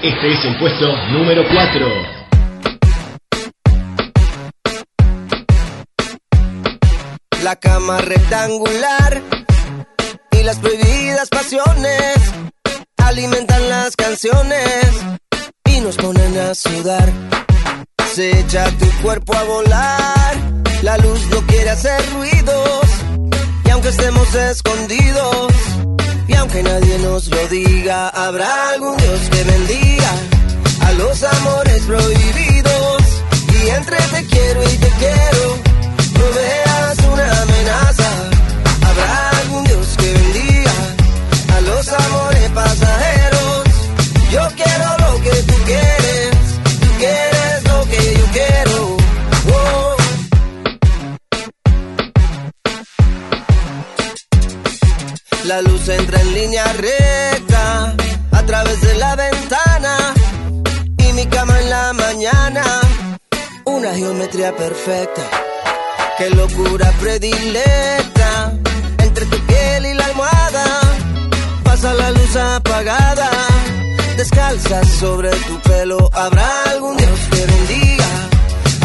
[0.06, 1.86] Este es el puesto número 4.
[7.42, 9.20] La cama rectangular
[10.30, 12.18] y las prohibidas pasiones
[12.98, 14.86] alimentan las canciones
[15.64, 17.12] y nos ponen a sudar.
[18.14, 20.36] Se echa tu cuerpo a volar,
[20.84, 22.86] la luz no quiere hacer ruidos
[23.64, 25.52] y aunque estemos escondidos
[26.28, 30.12] y aunque nadie nos lo diga, habrá algún Dios que bendiga
[30.80, 33.02] a los amores prohibidos
[33.52, 35.76] y entre te quiero y te quiero
[36.18, 38.10] no veas una amenaza.
[38.82, 40.72] Habrá algún Dios que bendiga
[41.56, 43.15] a los amores pasajeros.
[55.46, 57.94] La luz entra en línea recta
[58.32, 59.96] a través de la ventana
[60.98, 62.64] y mi cama en la mañana.
[63.64, 65.22] Una geometría perfecta,
[66.18, 68.54] qué locura predilecta
[68.98, 70.64] entre tu piel y la almohada.
[71.62, 73.30] Pasa la luz apagada,
[74.16, 76.10] descalza sobre tu pelo.
[76.12, 78.08] Habrá algún Dios que bendiga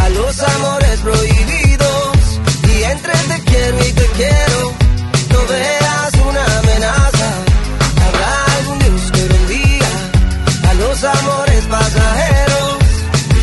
[0.03, 2.17] a los amores prohibidos
[2.71, 4.73] y entre te quiero y te quiero.
[5.31, 6.00] No veas
[11.03, 12.77] amores pasajeros.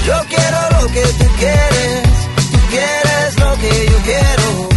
[0.07, 2.03] Yo quiero lo que tú quieres,
[2.53, 4.69] tú quieres lo que yo quiero.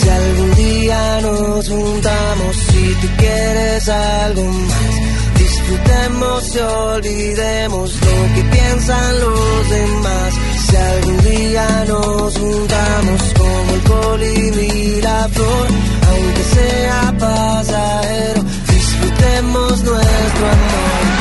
[0.00, 4.94] Si algún día nos juntamos, si tú quieres algo más,
[5.38, 10.34] disfrutemos y olvidemos lo que piensan los demás.
[10.68, 15.66] Si algún día nos juntamos como el colibrí la flor,
[16.10, 21.15] aunque sea pasajero, disfrutemos nuestro amor.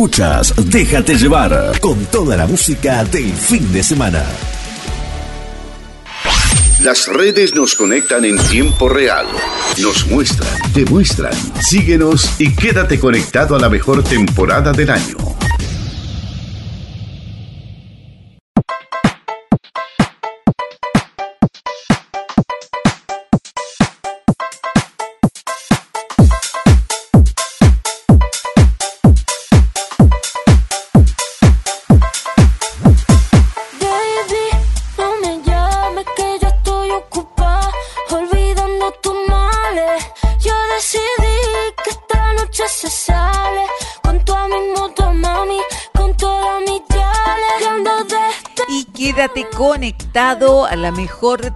[0.00, 4.24] Escuchas, déjate llevar con toda la música del fin de semana.
[6.82, 9.26] Las redes nos conectan en tiempo real.
[9.76, 11.34] Nos muestran, te muestran.
[11.60, 15.19] Síguenos y quédate conectado a la mejor temporada del año.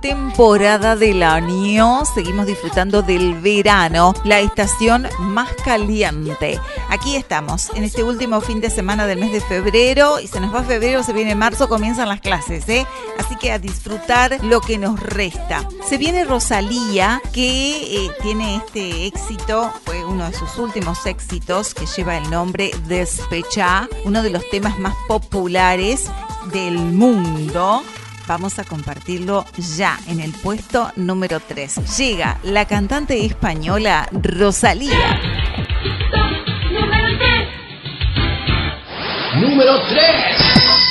[0.05, 2.05] temporada del año.
[2.05, 6.61] Seguimos disfrutando del verano, la estación más caliente.
[6.91, 10.21] Aquí estamos, en este último fin de semana del mes de febrero.
[10.21, 12.87] Y se nos va febrero, se viene marzo, comienzan las clases, ¿eh?
[13.19, 15.67] Así que a disfrutar lo que nos resta.
[15.89, 21.87] Se viene Rosalía, que eh, tiene este éxito, fue uno de sus últimos éxitos, que
[21.87, 26.11] lleva el nombre Despechá, uno de los temas más populares
[26.53, 27.83] del mundo
[28.27, 29.45] Vamos a compartirlo
[29.77, 31.97] ya en el puesto número 3.
[31.99, 35.21] Llega la cantante española Rosalía.
[36.71, 37.49] Número 3.
[39.43, 40.84] Número 3.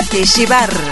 [0.00, 0.89] Déjate llevar.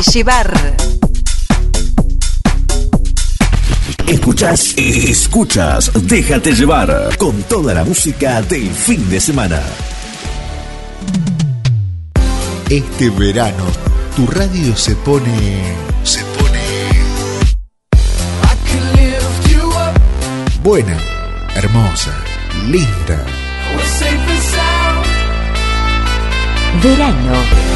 [0.00, 0.76] Llevar.
[4.06, 9.60] Escuchas, escuchas, déjate llevar con toda la música del fin de semana.
[12.70, 13.66] Este verano,
[14.16, 15.76] tu radio se pone.
[16.02, 16.60] se pone.
[20.62, 20.96] Buena,
[21.54, 22.14] hermosa,
[22.68, 23.26] linda.
[26.82, 27.69] Verano.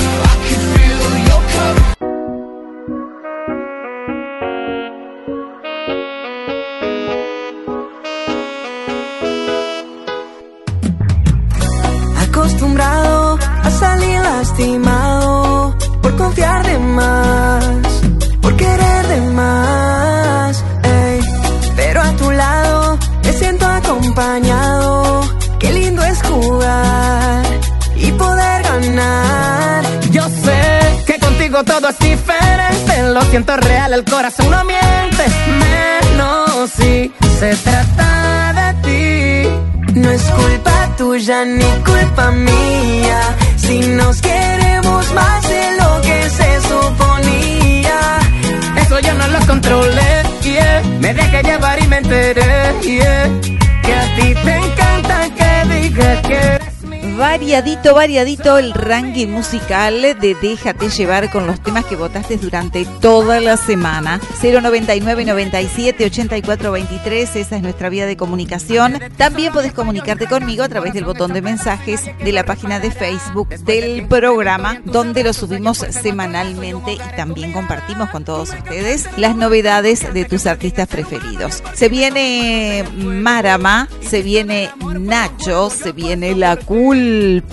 [57.55, 63.39] Variadito, variadito el ranking musical de Déjate llevar con los temas que votaste durante toda
[63.39, 64.21] la semana.
[64.43, 68.99] 099 97 84 23, esa es nuestra vía de comunicación.
[69.17, 73.51] También podés comunicarte conmigo a través del botón de mensajes de la página de Facebook
[73.61, 80.25] del programa, donde lo subimos semanalmente y también compartimos con todos ustedes las novedades de
[80.25, 81.63] tus artistas preferidos.
[81.75, 87.44] Se viene Marama, se viene Nacho, se viene La Culpa.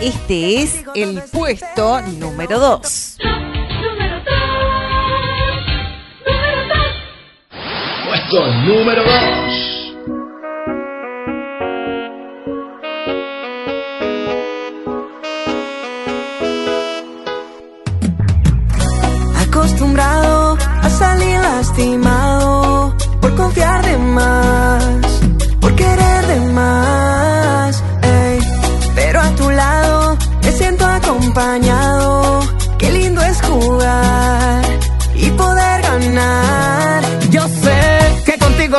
[0.00, 3.18] Este es el puesto número 2.
[8.06, 9.12] Puesto número 2.
[19.46, 24.84] Acostumbrado a salir lastimado por confiar de más,
[25.60, 26.87] por querer de más.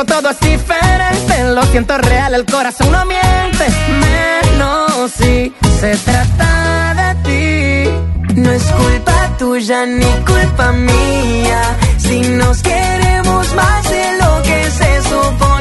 [0.04, 1.44] Todo es diferente.
[1.54, 3.66] Lo siento real, el corazón no miente.
[4.00, 8.34] Menos si se trata de ti.
[8.40, 11.62] No es culpa tuya ni culpa mía.
[11.98, 15.59] Si nos queremos más de lo que se suponía.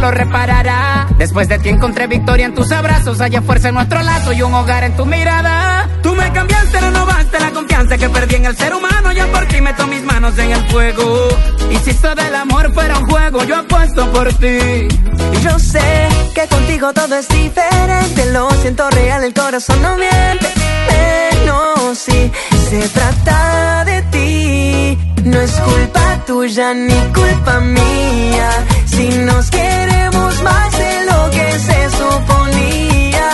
[0.00, 1.06] Lo reparará.
[1.18, 4.54] Después de ti encontré victoria en tus abrazos, haya fuerza en nuestro lazo y un
[4.54, 5.88] hogar en tu mirada.
[6.02, 9.12] Tú me cambiaste, renovaste la confianza que perdí en el ser humano.
[9.12, 11.28] Yo por ti meto mis manos en el fuego.
[11.88, 14.86] Esto del amor fuera un juego, yo apuesto por ti.
[15.42, 18.30] Yo sé que contigo todo es diferente.
[18.30, 20.46] Lo siento real, el corazón no miente.
[20.88, 22.30] Pero si
[22.70, 24.17] se trata de ti,
[25.38, 28.50] no es culpa tuya ni culpa mía.
[28.86, 33.30] Si nos queremos más de lo que se suponía.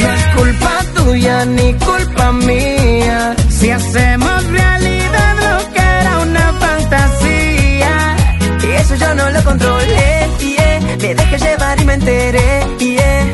[0.00, 3.34] No es culpa tuya ni culpa mía.
[3.58, 8.16] Si hacemos realidad lo que era una fantasía.
[8.62, 10.80] Y eso yo no lo controlé, yeah.
[11.02, 13.24] Me dejé llevar y me enteré, yeah.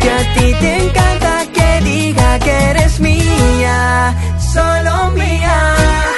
[0.00, 4.14] Que a ti te encanta que diga que eres mía,
[4.52, 6.15] solo mía.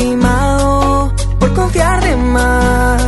[0.00, 3.02] Lastimado por confiar de más,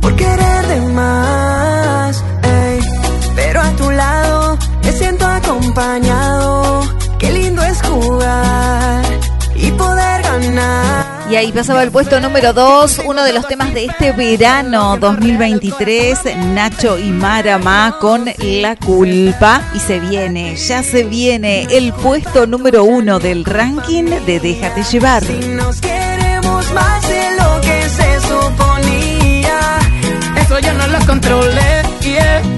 [0.00, 2.24] por querer de más.
[2.42, 2.80] ey.
[3.34, 6.82] Pero a tu lado me siento acompañado.
[7.18, 9.04] Qué lindo es jugar
[9.54, 11.12] y poder ganar.
[11.30, 16.18] Y ahí pasaba el puesto número 2, uno de los temas de este verano 2023,
[16.52, 19.62] Nacho y Marama con La Culpa.
[19.74, 25.22] Y se viene, ya se viene el puesto número 1 del ranking de Déjate llevar.
[26.74, 29.58] Más de lo que se suponía.
[30.36, 31.82] Eso yo no lo controlé.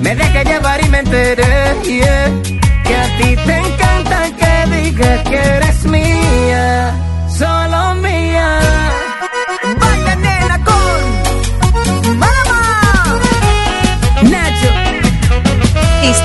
[0.03, 1.75] Me dejé llevar y me enteré.
[1.83, 5.64] Que a ti te encanta que digas que eres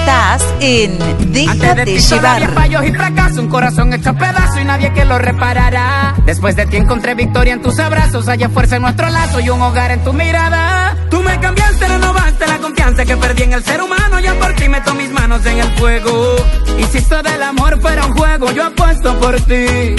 [0.10, 2.53] Estás en de Déjate había llevar.
[2.55, 6.16] fallos y fracasos, un corazón hecho pedazo y nadie que lo reparará.
[6.26, 9.62] Después de ti encontré victoria en tus abrazos, haya fuerza en nuestro lazo y un
[9.62, 10.97] hogar en tu mirada.
[11.12, 14.20] Tú me cambiaste, renovaste la confianza que perdí en el ser humano.
[14.20, 16.38] Yo por ti meto mis manos en el fuego.
[16.80, 19.95] Y si esto del amor fuera un juego, yo apuesto por ti.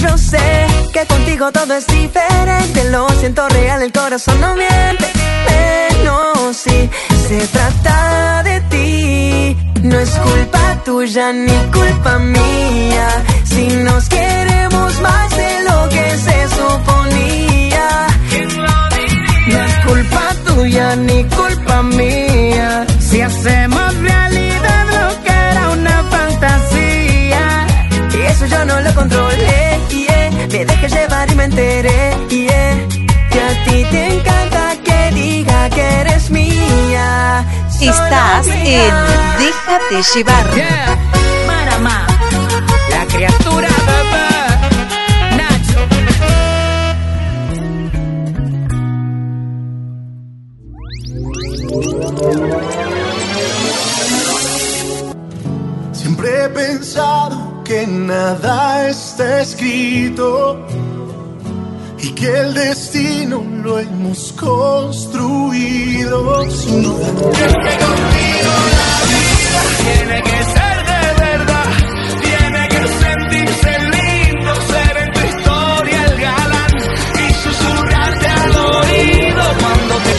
[0.00, 2.88] Yo sé que contigo todo es diferente.
[2.90, 5.04] Lo siento real, el corazón no miente.
[5.46, 6.88] Pero si
[7.28, 8.69] se trata de ti,
[9.82, 13.08] no es culpa tuya ni culpa mía.
[13.44, 17.88] Si nos queremos más de lo que se suponía.
[19.48, 22.86] No es culpa tuya ni culpa mía.
[22.98, 27.66] Si hacemos realidad lo que era una fantasía.
[28.18, 29.80] Y eso yo no lo controlé.
[29.90, 30.30] yeah.
[30.52, 32.00] Me dejé llevar y me enteré.
[32.28, 34.69] Que a ti te encanta
[35.20, 37.44] diga que eres mía.
[37.80, 38.94] Estás en.
[39.42, 40.46] Déjate llevar.
[41.46, 42.06] Marama,
[42.90, 44.30] la criatura bebé.
[45.38, 45.80] Nacho.
[55.92, 60.66] Siempre he pensado que nada está escrito
[62.02, 65.20] y que el destino lo hemos construido.
[69.82, 71.68] Tiene que ser de verdad,
[72.22, 76.74] tiene que sentirse lindo, ser en tu historia el galán
[77.14, 80.14] y susurrarte al oído cuando te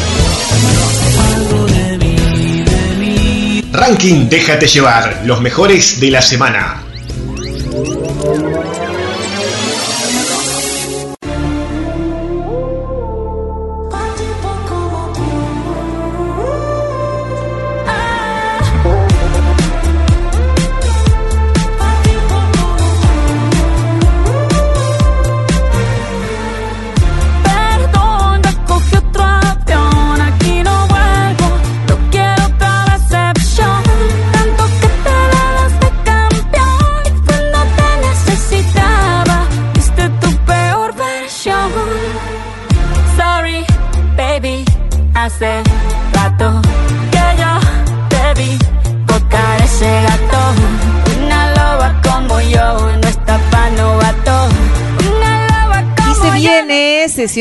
[3.71, 6.90] Ranking Déjate llevar, los mejores de la semana.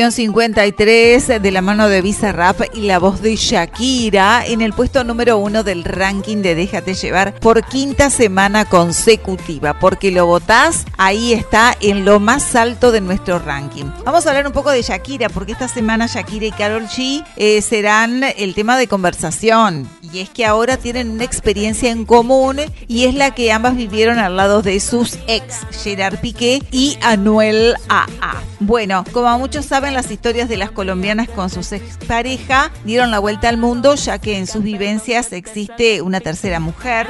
[0.01, 4.63] Viene sesión 53 de la mano de Visa Rap y la voz de Shakira en
[4.63, 9.79] el puesto número uno del ranking de Déjate llevar por quinta semana consecutiva.
[9.79, 13.87] Porque lo votás, ahí está en lo más alto de nuestro ranking.
[14.05, 17.61] Vamos a hablar un poco de Shakira, porque esta semana Shakira y Carol G eh,
[17.61, 19.89] serán el tema de conversación.
[20.13, 24.19] Y es que ahora tienen una experiencia en común y es la que ambas vivieron
[24.19, 28.43] al lado de sus ex, Gerard Piqué y Anuel AA.
[28.61, 33.49] Bueno, como muchos saben, las historias de las colombianas con sus expareja dieron la vuelta
[33.49, 37.07] al mundo, ya que en sus vivencias existe una tercera mujer.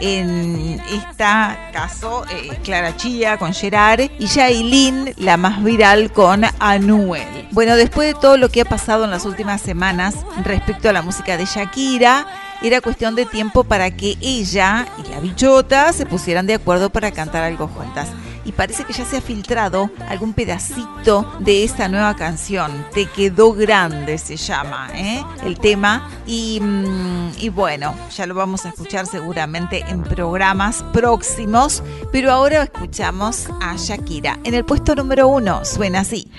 [0.00, 1.24] En este
[1.72, 7.48] caso, eh, Clara Chía con Gerard y Yailin, la más viral con Anuel.
[7.52, 11.02] Bueno, después de todo lo que ha pasado en las últimas semanas respecto a la
[11.02, 12.26] música de Shakira,
[12.62, 17.12] era cuestión de tiempo para que ella y la bichota se pusieran de acuerdo para
[17.12, 18.08] cantar algo juntas.
[18.44, 22.86] Y parece que ya se ha filtrado algún pedacito de esta nueva canción.
[22.92, 25.22] Te quedó grande se llama ¿eh?
[25.44, 26.08] el tema.
[26.26, 31.82] Y, mm, y bueno, ya lo vamos a escuchar seguramente en programas próximos.
[32.12, 34.38] Pero ahora escuchamos a Shakira.
[34.44, 36.30] En el puesto número uno suena así.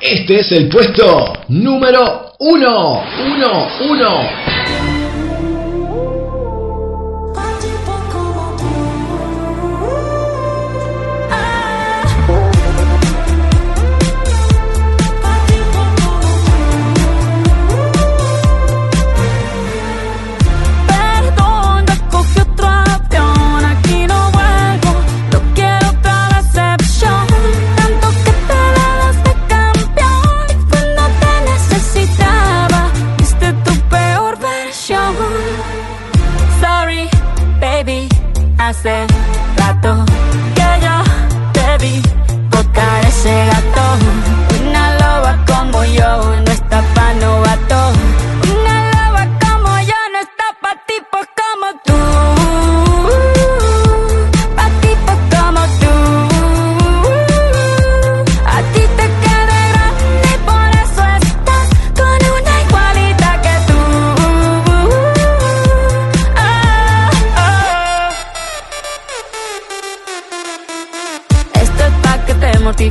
[0.00, 3.02] Este es el puesto número uno.
[3.18, 4.53] Uno, uno.
[38.84, 39.13] Hace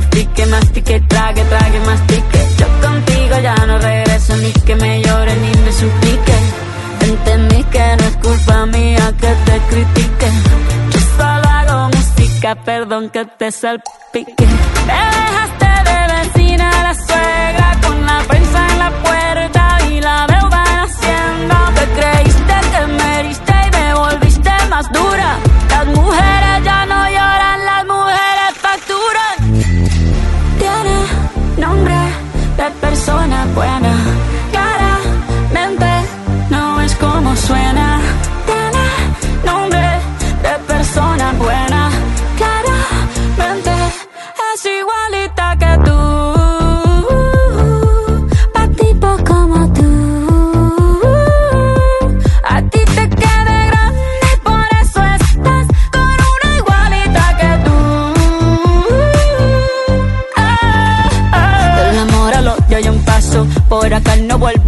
[0.00, 2.38] te mortifique, mastique, trague, trague, mastique.
[2.58, 6.34] Yo contigo ya no regreso ni que me llore ni me suplique.
[7.00, 10.28] Entendí que no es culpa mía que te critique.
[10.90, 14.46] Yo solo hago música, perdón que te salpique.
[14.86, 18.90] Me dejaste de vecina la suegra con la prensa en la
[33.24, 34.13] persona buena.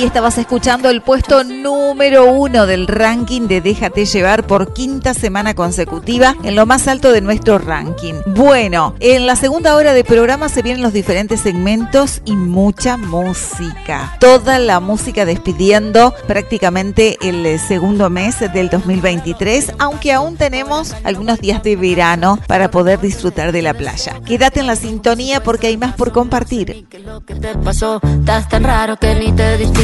[0.00, 5.52] ahí estabas escuchando el puesto número uno del ranking de Déjate llevar por quinta semana
[5.54, 8.14] consecutiva en lo más alto de nuestro ranking.
[8.24, 14.16] Bueno, en la segunda hora de programa se vienen los diferentes segmentos y mucha música.
[14.20, 21.40] Toda la música despidiendo prácticamente el eh, segundo mes del 2023, aunque aún tenemos algunos
[21.40, 24.18] días de verano para poder disfrutar de la playa.
[24.24, 26.86] Quédate en la sintonía porque hay más por compartir.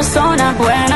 [0.00, 0.89] Persona buena.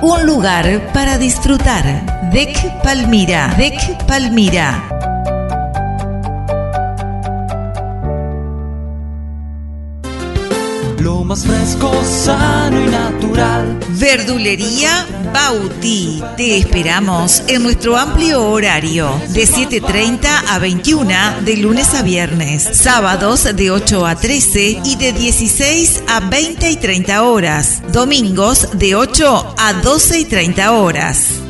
[0.00, 1.84] Un lugar para disfrutar.
[2.32, 3.48] DEC Palmira.
[3.58, 5.05] DEC Palmira.
[11.26, 13.78] Más fresco, sano y natural.
[13.90, 16.22] Verdulería Bauti.
[16.36, 23.44] Te esperamos en nuestro amplio horario de 7.30 a 21 de lunes a viernes, sábados
[23.56, 29.54] de 8 a 13 y de 16 a 20 y 30 horas, domingos de 8
[29.58, 31.45] a 12 y 30 horas.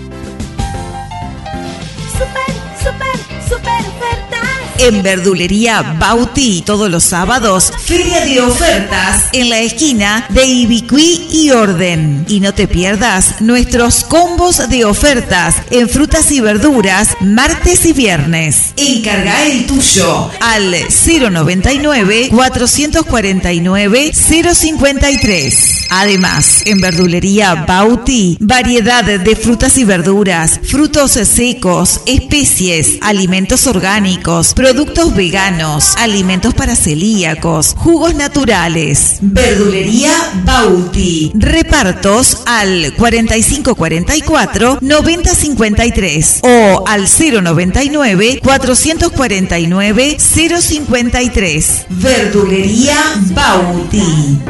[4.79, 11.51] En Verdulería Bauti todos los sábados, feria de ofertas en la esquina de Ibicuí y
[11.51, 12.25] Orden.
[12.29, 18.75] Y no te pierdas nuestros combos de ofertas en frutas y verduras martes y viernes.
[18.77, 25.87] Encarga el tuyo al 099 449 053.
[25.91, 35.15] Además, en Verdulería Bauti, variedad de frutas y verduras, frutos secos, especies, alimentos orgánicos, productos
[35.15, 39.19] veganos, alimentos para celíacos, jugos naturales.
[39.21, 40.11] Verdulería
[40.43, 41.31] Bauti.
[41.37, 51.87] Repartos al 4544 9053 o al 099 449 053.
[51.89, 52.99] Verdulería
[53.31, 54.41] Bauti.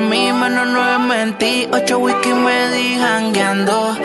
[0.00, 1.68] 10 puntos para mí, menos 9 mentí.
[1.70, 3.96] 8 whisky me di jangueando.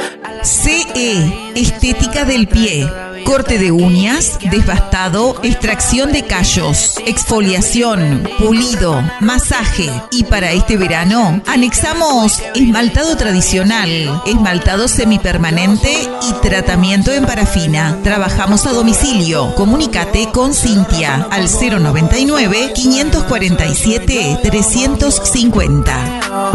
[0.43, 2.87] CE, estética del pie.
[3.25, 9.89] Corte de uñas, desbastado, extracción de callos, exfoliación, pulido, masaje.
[10.11, 15.91] Y para este verano, anexamos esmaltado tradicional, esmaltado semipermanente
[16.29, 17.97] y tratamiento en parafina.
[18.03, 19.55] Trabajamos a domicilio.
[19.55, 25.84] Comunícate con Cintia al 099 547 350.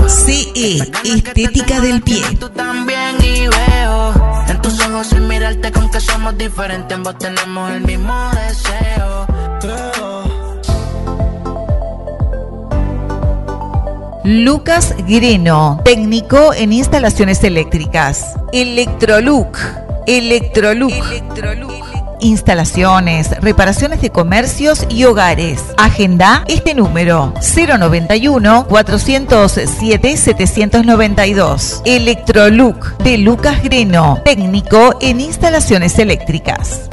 [0.08, 2.22] CE, estética del pie.
[2.38, 4.12] Tú también y veo
[4.48, 8.12] en tus ojos sin mirarte con que somos diferentes, ambos tenemos el mismo
[8.46, 9.26] deseo.
[14.24, 18.36] Lucas Greno, técnico en instalaciones eléctricas.
[18.52, 19.58] Electroluc.
[20.06, 20.92] Electroluc.
[22.20, 25.62] Instalaciones, reparaciones de comercios y hogares.
[25.76, 31.82] Agenda este número 091 407 792.
[31.84, 36.90] Electroluc de Lucas Greno, técnico en instalaciones eléctricas.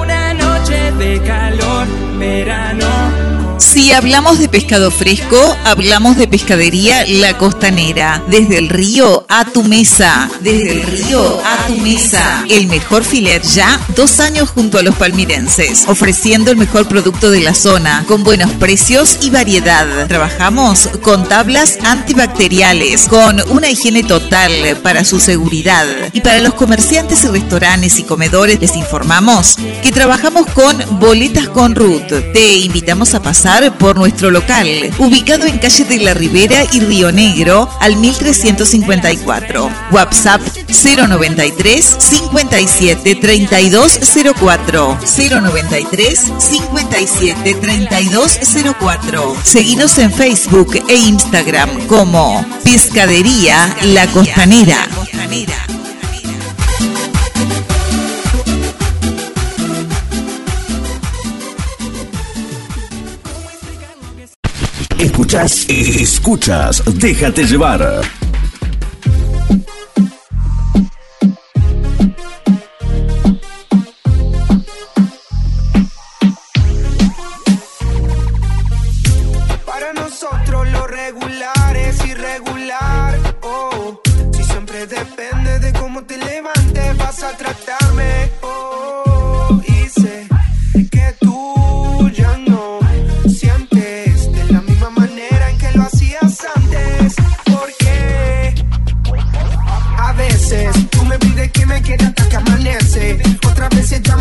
[0.00, 1.86] Una noche de calor,
[2.18, 3.24] verano.
[3.58, 8.22] Si hablamos de pescado fresco, hablamos de pescadería La Costanera.
[8.28, 10.30] Desde el río a tu mesa.
[10.40, 12.44] Desde el río a tu mesa.
[12.48, 15.86] El mejor filet ya, dos años junto a los palmirenses.
[15.88, 20.06] Ofreciendo el mejor producto de la zona, con buenos precios y variedad.
[20.06, 24.52] Trabajamos con tablas antibacteriales, con una higiene total
[24.84, 25.84] para su seguridad.
[26.12, 31.74] Y para los comerciantes y restaurantes y comedores les informamos que trabajamos con boletas con
[31.74, 32.06] Ruth.
[32.32, 34.68] Te invitamos a pasar por nuestro local,
[34.98, 39.23] ubicado en calle de la Ribera y Río Negro al 1354.
[39.26, 44.98] WhatsApp 093 57 3204
[45.40, 49.36] 093 57 3204.
[49.42, 54.86] Seguinos en Facebook e Instagram como Pescadería La Costanera.
[64.98, 68.02] Escuchas, escuchas, déjate llevar.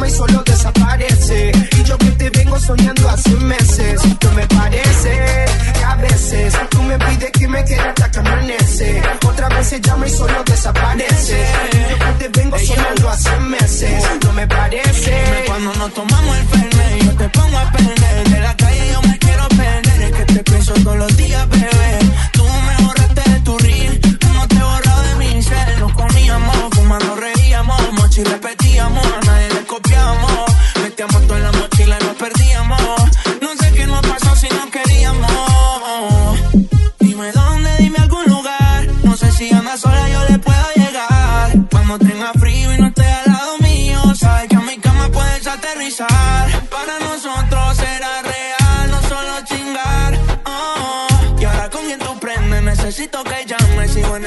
[0.04, 1.52] Llama y solo desaparece.
[1.78, 4.02] Y yo que te vengo soñando hace meses.
[4.24, 9.02] No me parece que a veces tú me pides que me quede hasta que amanece.
[9.26, 11.46] Otras veces llama y solo desaparece.
[11.74, 14.04] Y yo que te vengo soñando hace meses.
[14.24, 15.44] No me parece.
[15.48, 18.03] Cuando nos tomamos el fernet, yo te pongo a perder.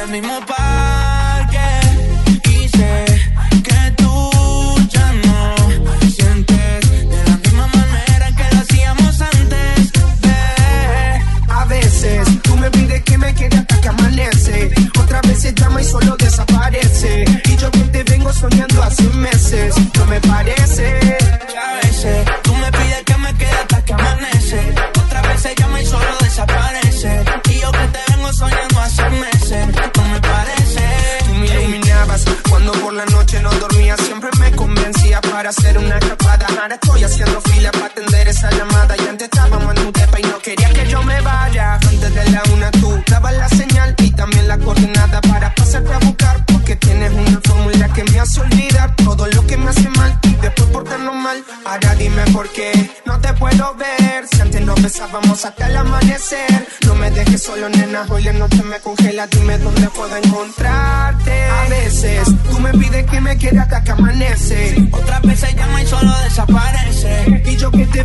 [0.06, 0.85] El mismo parque.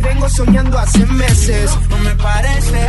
[0.02, 1.70] vengo soñando hace meses.
[1.88, 2.86] No me parece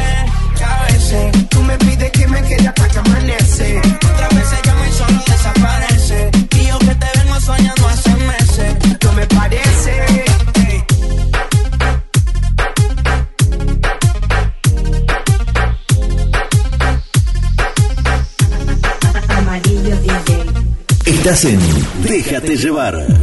[0.57, 3.81] que a veces tú me pides que me quede hasta que amanece.
[4.11, 6.31] Otras veces llamo y solo desaparece.
[6.51, 8.75] Y yo que te vengo soñando hace meses.
[9.03, 10.23] No me parece.
[21.05, 21.59] Estás en
[22.03, 23.22] Déjate llevar.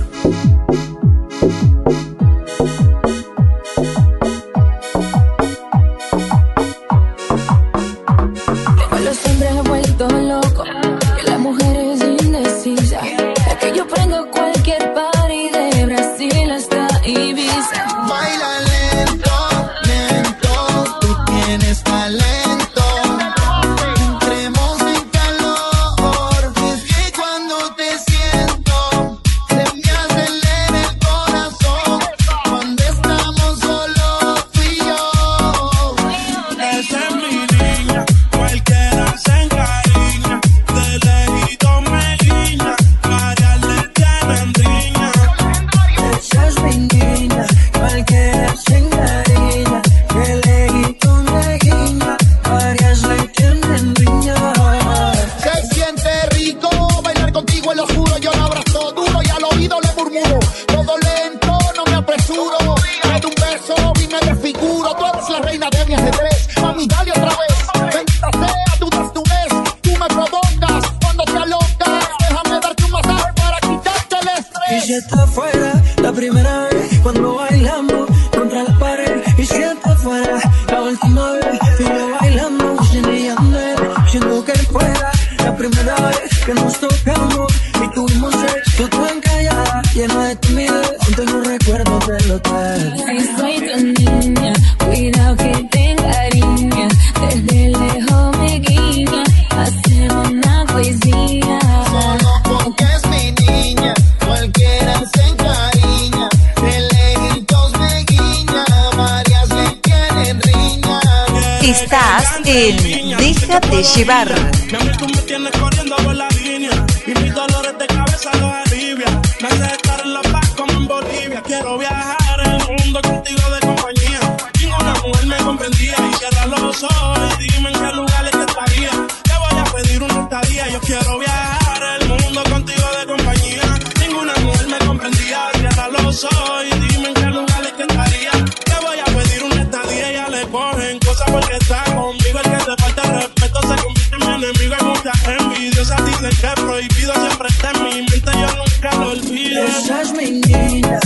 [145.80, 149.64] Preciosa, tienes que prohibido siempre está en mi mente, yo nunca lo olvido.
[149.64, 150.99] Esas meninas.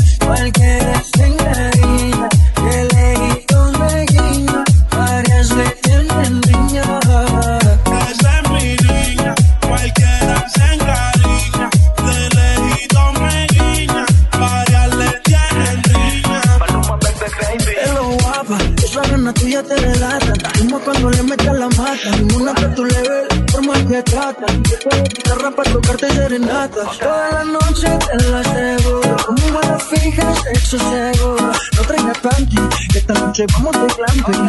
[27.00, 29.00] Toda la noche te las debo.
[29.26, 31.52] Como balas fijas, hecho seguro.
[31.76, 32.56] No traigas panty,
[32.92, 34.48] que esta noche vamos de glamping.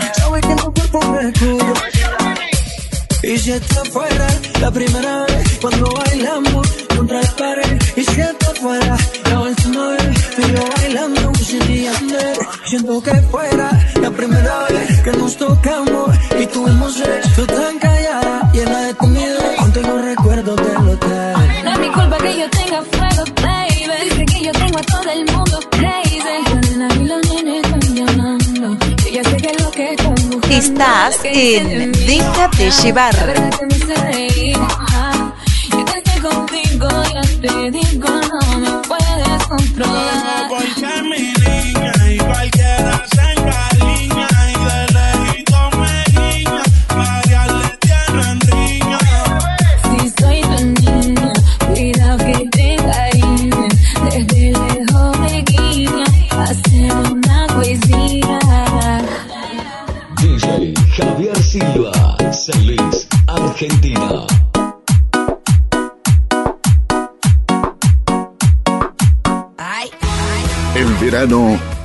[31.09, 33.13] estás en Dígate Llevar.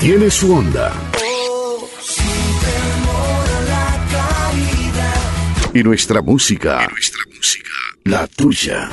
[0.01, 0.93] tiene su onda.
[5.73, 7.71] Y nuestra música, y nuestra música,
[8.03, 8.91] la tuya.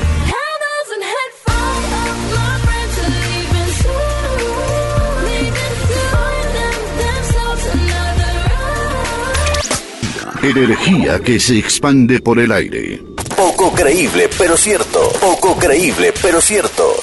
[10.43, 13.01] Energía que se expande por el aire.
[13.35, 15.11] Poco creíble, pero cierto.
[15.19, 16.95] Poco creíble, pero cierto.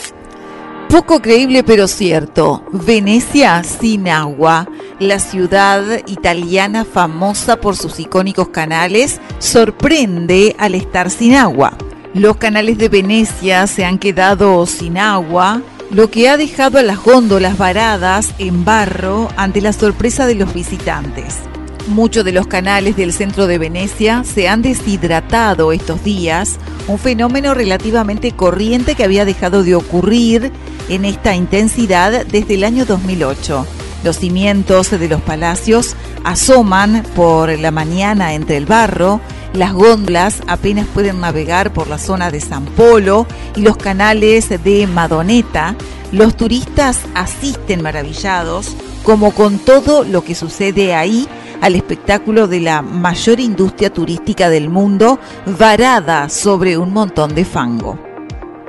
[0.95, 2.63] Poco creíble pero cierto.
[2.71, 4.69] Venecia sin agua.
[5.01, 11.77] La ciudad italiana famosa por sus icónicos canales sorprende al estar sin agua.
[12.15, 17.03] Los canales de Venecia se han quedado sin agua, lo que ha dejado a las
[17.03, 21.41] góndolas varadas en barro ante la sorpresa de los visitantes.
[21.89, 26.57] Muchos de los canales del centro de Venecia se han deshidratado estos días,
[26.87, 30.53] un fenómeno relativamente corriente que había dejado de ocurrir
[30.89, 33.67] en esta intensidad desde el año 2008.
[34.05, 39.21] Los cimientos de los palacios asoman por la mañana entre el barro,
[39.55, 44.87] las góndolas apenas pueden navegar por la zona de San Polo y los canales de
[44.89, 45.77] Madoneta.
[46.11, 51.29] Los turistas asisten maravillados, como con todo lo que sucede ahí,
[51.61, 55.21] al espectáculo de la mayor industria turística del mundo,
[55.59, 58.04] varada sobre un montón de fango.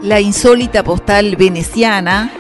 [0.06, 2.32] La insólita postal veneciana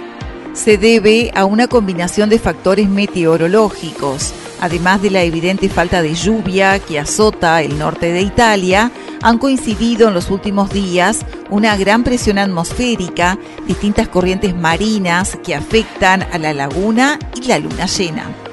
[0.53, 6.77] se debe a una combinación de factores meteorológicos, además de la evidente falta de lluvia
[6.77, 8.91] que azota el norte de Italia,
[9.23, 16.21] han coincidido en los últimos días una gran presión atmosférica, distintas corrientes marinas que afectan
[16.21, 18.44] a la laguna y la luna llena.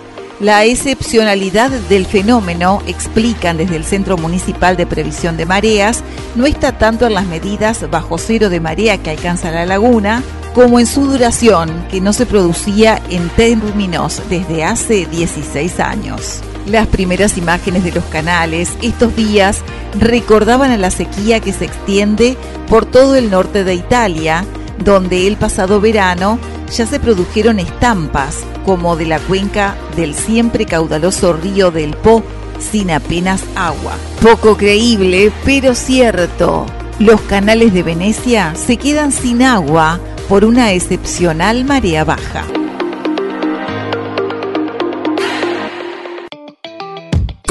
[0.43, 6.03] La excepcionalidad del fenómeno, explican desde el Centro Municipal de Previsión de Mareas,
[6.35, 10.21] no está tanto en las medidas bajo cero de marea que alcanza la laguna,
[10.53, 16.41] como en su duración, que no se producía en términos desde hace 16 años.
[16.67, 19.61] Las primeras imágenes de los canales estos días
[19.97, 22.37] recordaban a la sequía que se extiende
[22.69, 24.45] por todo el norte de Italia,
[24.85, 26.41] donde el pasado verano
[26.77, 32.23] ya se produjeron estampas como de la cuenca del siempre caudaloso río del Po
[32.59, 33.95] sin apenas agua.
[34.21, 36.67] Poco creíble, pero cierto.
[36.99, 42.45] Los canales de Venecia se quedan sin agua por una excepcional marea baja.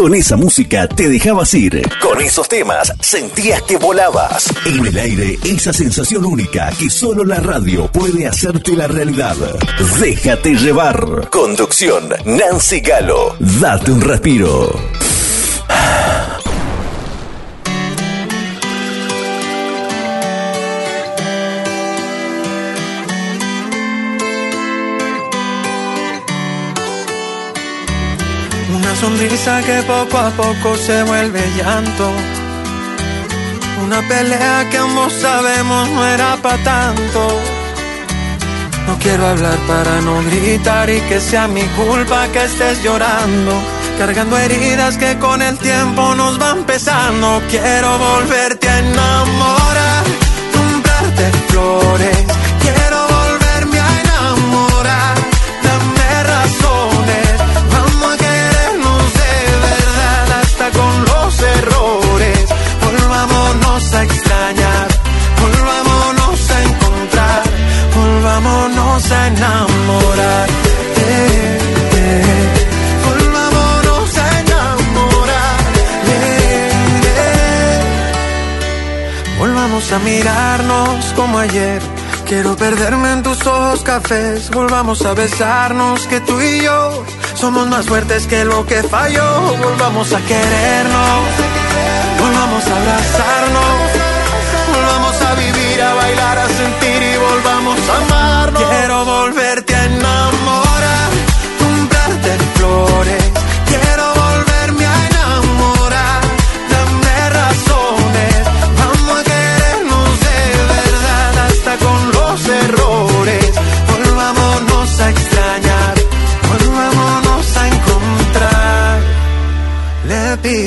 [0.01, 1.87] Con esa música te dejabas ir.
[2.01, 4.51] Con esos temas sentías que volabas.
[4.65, 9.35] En el aire, esa sensación única que solo la radio puede hacerte la realidad.
[9.99, 11.29] Déjate llevar.
[11.29, 13.35] Conducción, Nancy Galo.
[13.39, 15.10] Date un respiro.
[29.01, 32.07] Sonrisa que poco a poco se vuelve llanto.
[33.83, 37.21] Una pelea que ambos sabemos no era para tanto.
[38.87, 43.53] No quiero hablar para no gritar y que sea mi culpa que estés llorando.
[43.97, 47.41] Cargando heridas que con el tiempo nos van pesando.
[47.49, 50.03] Quiero volverte a enamorar,
[50.53, 52.40] comprarte flores.
[79.93, 81.81] A mirarnos como ayer.
[82.25, 84.49] Quiero perderme en tus ojos cafés.
[84.49, 87.03] Volvamos a besarnos que tú y yo
[87.35, 89.41] somos más fuertes que lo que falló.
[89.57, 91.27] Volvamos a querernos.
[92.21, 93.91] Volvamos a abrazarnos.
[94.73, 98.63] Volvamos a vivir, a bailar, a sentir y volvamos a amarnos.
[98.63, 99.03] Quiero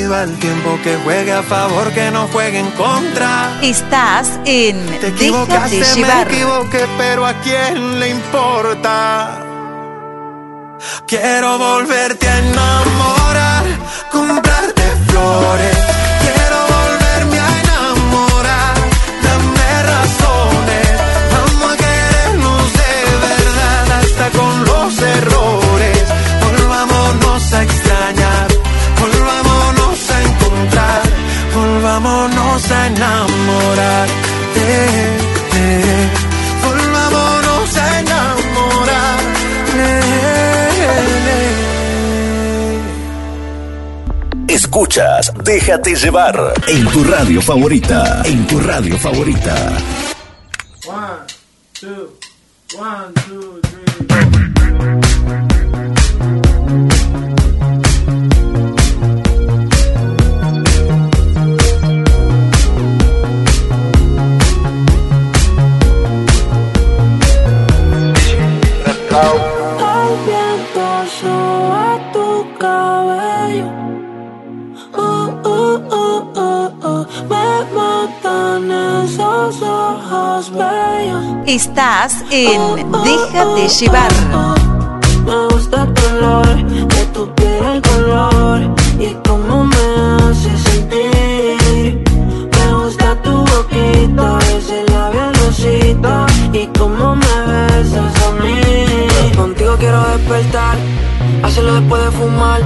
[0.05, 3.57] Pido al tiempo que juegue a favor, que no juegue en contra.
[3.63, 6.31] Estás en Te Déjate equivocaste, me llevar.
[6.31, 9.39] equivoqué, pero a quién le importa.
[11.07, 13.63] Quiero volverte a enamorar,
[14.11, 15.94] comprarte flores.
[44.75, 48.21] Escuchas Déjate llevar en tu radio favorita.
[48.25, 50.04] En tu radio favorita.
[82.31, 84.11] En Déjate llevar.
[85.25, 88.61] Me gusta tu olor, de tu piel el color
[88.99, 89.75] y cómo me
[90.29, 92.03] hace sentir.
[92.51, 99.35] Me gusta tu boquita, ese labial rosita y cómo me besas a mí.
[99.35, 100.77] Contigo quiero despertar,
[101.43, 102.61] hacerlo después de fumar.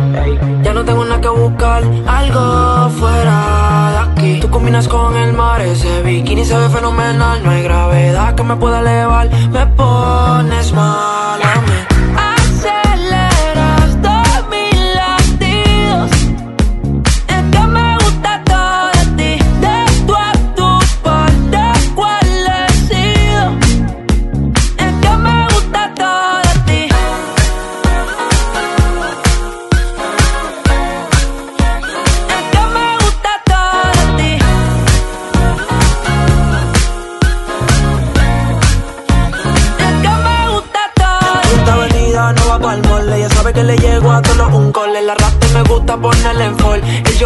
[0.63, 4.39] Ya no tengo nada que buscar, algo fuera de aquí.
[4.41, 7.41] Tú combinas con el mar, ese bikini se ve fenomenal.
[7.43, 8.98] No hay gravedad que me pueda elevar,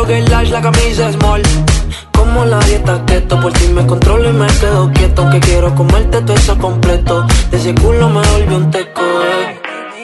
[0.04, 1.42] El jogger large, la camisa small.
[2.12, 5.30] Como la dieta keto Por ti me controlo y me quedo quieto.
[5.30, 7.26] Que quiero comerte todo eso completo.
[7.50, 9.62] De ese culo me volvió un teco eh.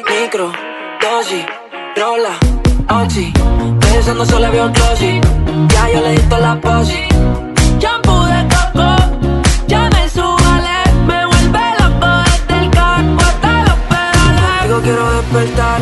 [0.09, 0.53] Micro,
[1.01, 1.45] dosis,
[1.97, 3.33] rola, oxi.
[3.79, 5.19] Pensando solo veo glossy
[5.67, 7.03] Ya yo le di toda la posi.
[7.79, 8.95] Shampoo de coco,
[9.67, 10.77] ya me subale,
[11.07, 14.59] me vuelve loco desde el carro hasta los pedales.
[14.59, 15.81] Contigo quiero despertar,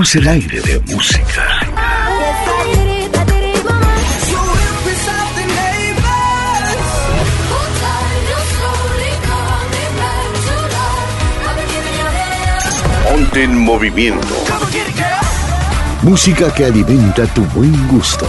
[0.00, 1.60] Llenamos el aire de música.
[13.04, 14.26] Ponte en movimiento.
[16.02, 18.26] Música que alimenta tu buen gusto.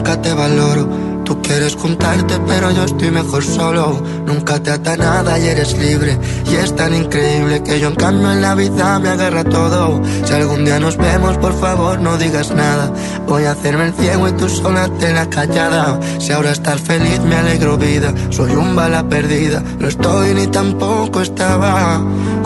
[0.00, 0.88] Nunca te valoro.
[1.26, 4.02] Tú quieres juntarte, pero yo estoy mejor solo.
[4.26, 6.18] Nunca te ata nada y eres libre.
[6.50, 10.00] Y es tan increíble que yo en cambio en la vida me agarra todo.
[10.24, 12.90] Si algún día nos vemos, por favor no digas nada.
[13.28, 16.00] Voy a hacerme el ciego y tú sola te la callada.
[16.18, 18.14] Si ahora estás feliz, me alegro vida.
[18.30, 22.00] Soy un bala perdida, no estoy ni tampoco estaba.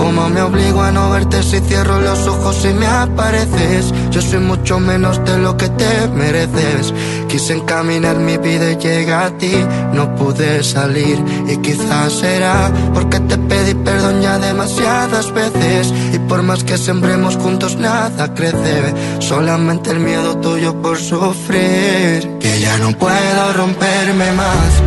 [0.05, 3.91] Como me obligo a no verte si cierro los ojos y me apareces?
[4.11, 6.93] Yo soy mucho menos de lo que te mereces.
[7.27, 9.55] Quise encaminar mi vida y llega a ti,
[9.95, 11.25] no pude salir.
[11.49, 15.91] Y quizás será porque te pedí perdón ya demasiadas veces.
[16.13, 18.93] Y por más que sembremos juntos, nada crece.
[19.21, 22.29] Solamente el miedo tuyo por sufrir.
[22.41, 24.83] Que ya no puedo romperme más.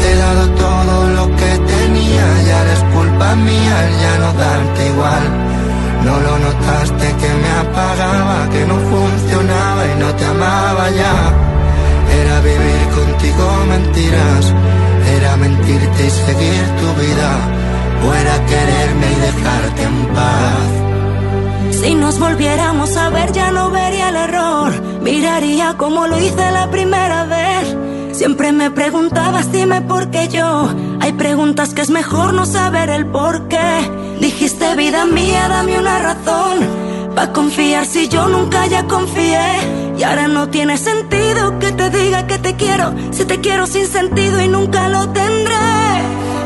[0.00, 5.24] Te he dado todo lo que tenía, ya eres culpa mía, ya no darte igual.
[6.04, 11.16] No lo notaste que me apagaba, que no funcionaba y no te amaba ya.
[12.20, 14.54] Era vivir contigo mentiras.
[15.16, 17.30] Era mentirte y seguir tu vida.
[18.04, 20.70] O era quererme y dejarte en paz.
[21.80, 24.72] Si nos volviéramos a ver ya no vería el error.
[25.02, 27.76] Miraría como lo hice la primera vez.
[28.22, 30.72] Siempre me preguntabas, dime por qué yo.
[31.00, 33.90] Hay preguntas que es mejor no saber el por qué.
[34.20, 36.58] Dijiste, vida mía, dame una razón.
[37.16, 39.40] Pa' confiar si yo nunca ya confié.
[39.98, 42.94] Y ahora no tiene sentido que te diga que te quiero.
[43.10, 45.56] Si te quiero sin sentido y nunca lo tendré.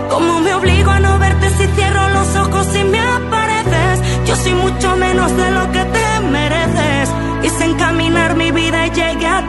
[0.09, 4.01] ¿Cómo me obligo a no verte si cierro los ojos y me apareces?
[4.27, 7.11] Yo soy mucho menos de lo que te mereces.
[7.43, 9.46] Quise encaminar mi vida y llegué a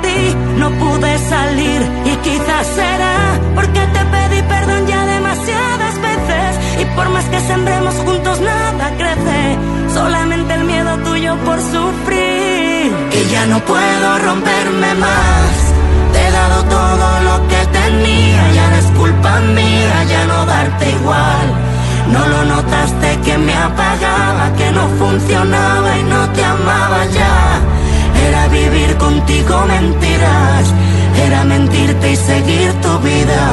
[0.57, 6.81] No pude salir y quizás será porque te pedí perdón ya demasiadas veces.
[6.81, 9.57] Y por más que sembremos juntos, nada crece.
[9.93, 12.91] Solamente el miedo tuyo por sufrir.
[13.19, 15.51] Y ya no puedo romperme más.
[16.13, 20.89] Te he dado todo lo que tenía, ya no es culpa mía, ya no darte
[20.89, 21.47] igual.
[22.11, 27.61] No lo notaste que me apagaba, que no funcionaba y no te amaba ya.
[28.57, 30.65] Vivir contigo mentiras,
[31.27, 33.43] era mentirte y seguir tu vida,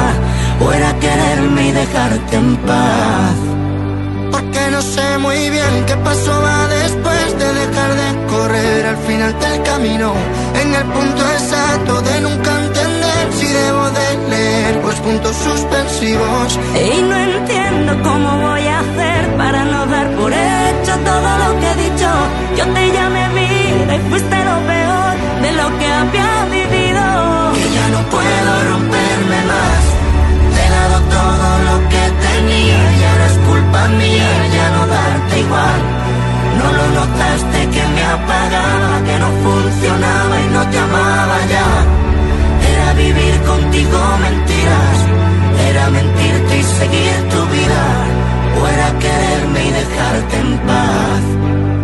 [0.59, 3.37] o era quererme y dejarte en paz.
[4.31, 9.31] Porque no sé muy bien qué pasó va después de dejar de correr al final
[9.39, 10.13] del camino.
[10.61, 16.59] En el punto exacto de nunca entender si debo de leer los puntos suspensivos.
[16.89, 21.67] Y no entiendo cómo voy a hacer para no dar por hecho todo lo que
[21.71, 22.09] he dicho.
[22.57, 24.74] Yo te llamé vida y fuiste lo peor
[33.89, 35.81] mía, ya no darte igual.
[36.59, 41.69] No lo notaste que me apagaba, que no funcionaba y no te amaba ya.
[42.71, 44.97] Era vivir contigo mentiras,
[45.69, 47.83] era mentirte y seguir tu vida,
[48.57, 51.74] o era quererme y dejarte en paz.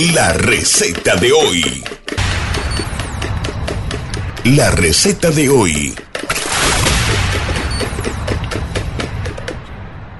[0.00, 1.82] La receta de hoy.
[4.44, 5.92] La receta de hoy.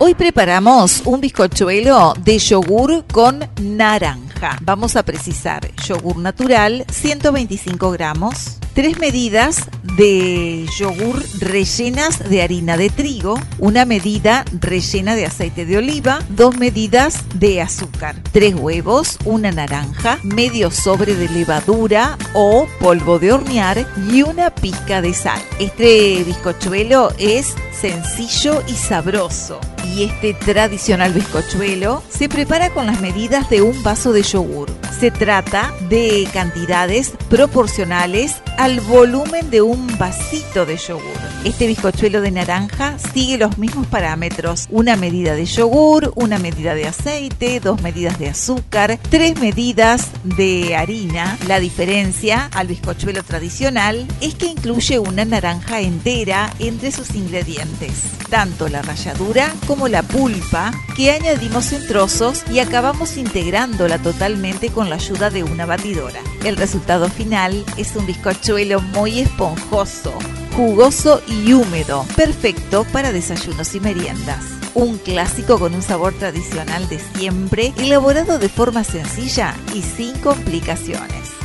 [0.01, 4.59] Hoy preparamos un bizcochuelo de yogur con naranja.
[4.63, 12.91] Vamos a precisar yogur natural, 125 gramos, tres medidas de yogur rellenas de harina de
[12.91, 19.51] trigo, una medida rellena de aceite de oliva, dos medidas de azúcar, tres huevos, una
[19.51, 25.43] naranja, medio sobre de levadura o polvo de hornear y una pizca de sal.
[25.59, 29.59] Este bizcochuelo es sencillo y sabroso.
[29.95, 34.69] Y este tradicional bizcochuelo se prepara con las medidas de un vaso de yogur.
[34.99, 41.03] Se trata de cantidades proporcionales al volumen de un vasito de yogur.
[41.45, 44.67] Este bizcochuelo de naranja sigue los mismos parámetros.
[44.71, 50.75] Una medida de yogur, una medida de aceite, dos medidas de azúcar, tres medidas de
[50.75, 51.39] harina.
[51.47, 58.03] La diferencia al bizcochuelo tradicional es que incluye una naranja entera entre sus ingredientes.
[58.29, 64.91] Tanto la ralladura como la pulpa que añadimos en trozos y acabamos integrándola totalmente con
[64.91, 66.21] la ayuda de una batidora.
[66.45, 70.19] El resultado final es un bizcochuelo muy esponjoso,
[70.57, 74.45] jugoso y húmedo, perfecto para desayunos y meriendas.
[74.75, 81.38] Un clásico con un sabor tradicional de siempre, elaborado de forma sencilla y sin complicaciones.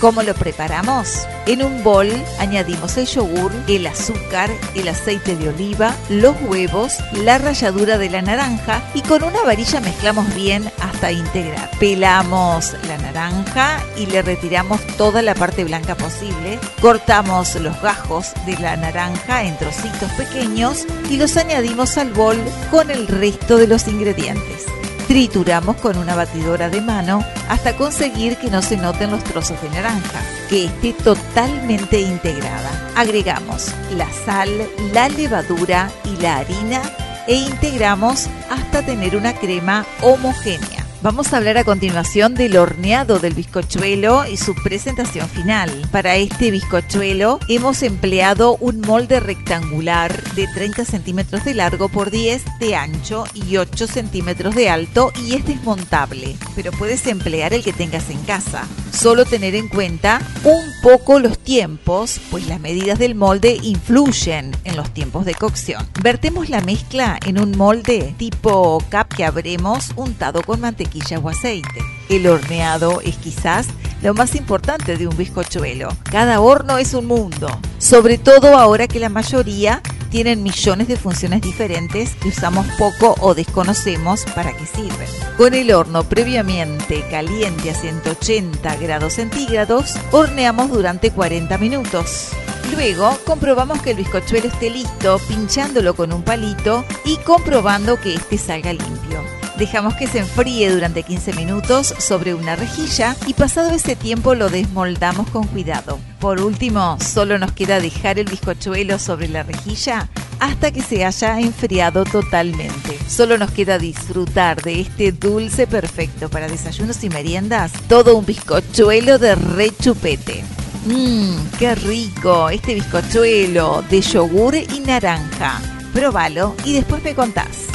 [0.00, 1.26] ¿Cómo lo preparamos?
[1.46, 2.08] En un bol
[2.38, 8.22] añadimos el yogur, el azúcar, el aceite de oliva, los huevos, la ralladura de la
[8.22, 11.68] naranja y con una varilla mezclamos bien hasta integrar.
[11.80, 16.60] Pelamos la naranja y le retiramos toda la parte blanca posible.
[16.80, 22.36] Cortamos los gajos de la naranja en trocitos pequeños y los añadimos al bol
[22.70, 24.77] con el resto de los ingredientes.
[25.08, 29.70] Trituramos con una batidora de mano hasta conseguir que no se noten los trozos de
[29.70, 30.20] naranja,
[30.50, 32.92] que esté totalmente integrada.
[32.94, 34.50] Agregamos la sal,
[34.92, 36.82] la levadura y la harina
[37.26, 40.87] e integramos hasta tener una crema homogénea.
[41.00, 45.70] Vamos a hablar a continuación del horneado del bizcochuelo y su presentación final.
[45.92, 52.42] Para este bizcochuelo hemos empleado un molde rectangular de 30 centímetros de largo por 10
[52.58, 57.72] de ancho y 8 centímetros de alto y es desmontable, pero puedes emplear el que
[57.72, 58.66] tengas en casa.
[58.90, 64.76] Solo tener en cuenta un poco los tiempos, pues las medidas del molde influyen en
[64.76, 65.86] los tiempos de cocción.
[66.02, 70.87] Vertemos la mezcla en un molde tipo cap que habremos untado con mantequilla
[71.22, 71.80] o aceite.
[72.08, 73.66] El horneado es quizás
[74.02, 75.88] lo más importante de un bizcochuelo.
[76.10, 77.48] Cada horno es un mundo,
[77.78, 83.34] sobre todo ahora que la mayoría tienen millones de funciones diferentes que usamos poco o
[83.34, 85.08] desconocemos para qué sirven.
[85.36, 92.30] Con el horno previamente caliente a 180 grados centígrados, horneamos durante 40 minutos.
[92.72, 98.38] Luego comprobamos que el bizcochuelo esté listo, pinchándolo con un palito y comprobando que este
[98.38, 99.37] salga limpio.
[99.58, 104.50] Dejamos que se enfríe durante 15 minutos sobre una rejilla y pasado ese tiempo lo
[104.50, 105.98] desmoldamos con cuidado.
[106.20, 110.08] Por último, solo nos queda dejar el bizcochuelo sobre la rejilla
[110.38, 112.96] hasta que se haya enfriado totalmente.
[113.08, 119.18] Solo nos queda disfrutar de este dulce perfecto para desayunos y meriendas, todo un bizcochuelo
[119.18, 120.44] de rechupete.
[120.86, 125.60] Mmm, qué rico este bizcochuelo de yogur y naranja.
[125.92, 127.66] Probalo y después me contás.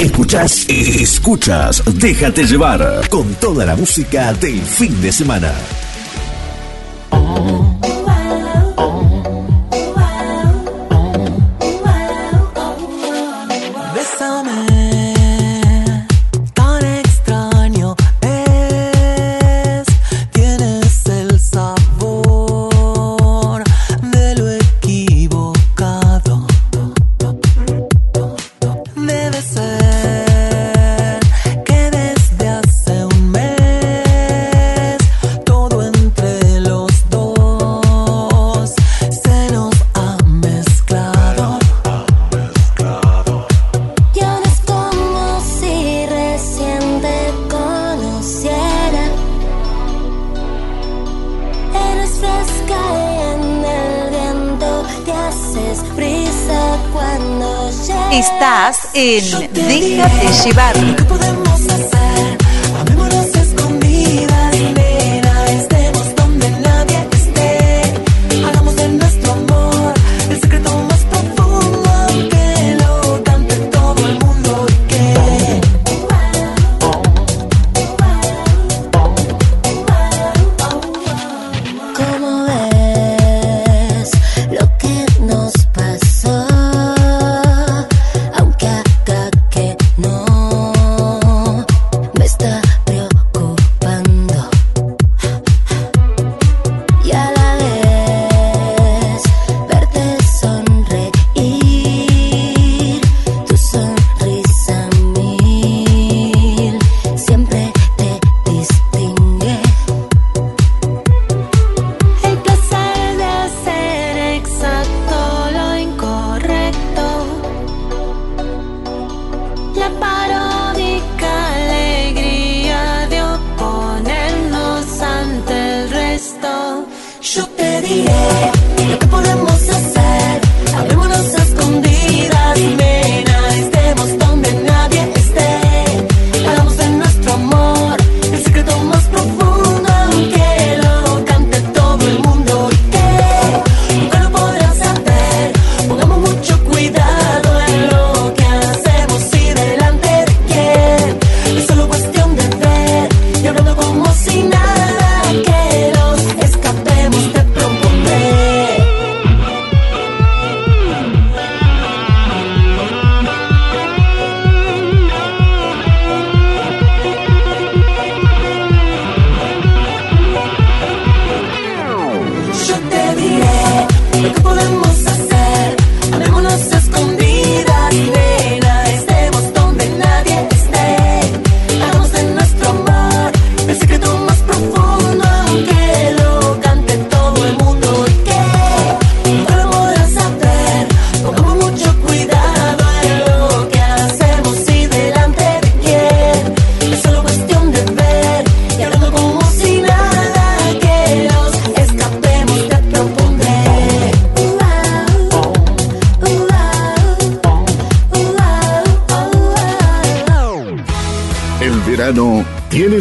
[0.00, 5.52] Escuchas, escuchas, déjate llevar con toda la música del fin de semana.
[59.00, 60.99] En Déjate llevar.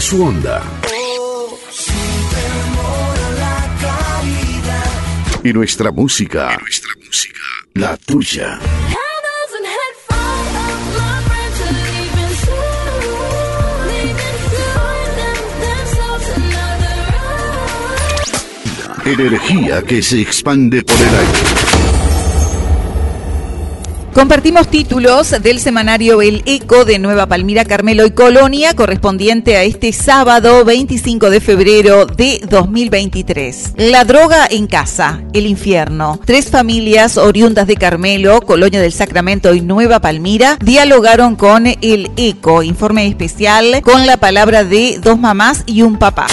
[0.10, 0.64] Su onda.
[5.44, 6.58] Y nuestra música.
[6.60, 7.40] nuestra música.
[7.76, 8.60] La tuya.
[19.06, 21.99] Energía que se expande por el aire.
[24.14, 29.94] Compartimos títulos del semanario El Eco de Nueva Palmira, Carmelo y Colonia, correspondiente a este
[29.94, 33.74] sábado 25 de febrero de 2023.
[33.78, 36.20] La droga en casa, el infierno.
[36.26, 42.64] Tres familias oriundas de Carmelo, Colonia del Sacramento y Nueva Palmira dialogaron con El Eco,
[42.64, 46.28] informe especial con la palabra de dos mamás y un papá.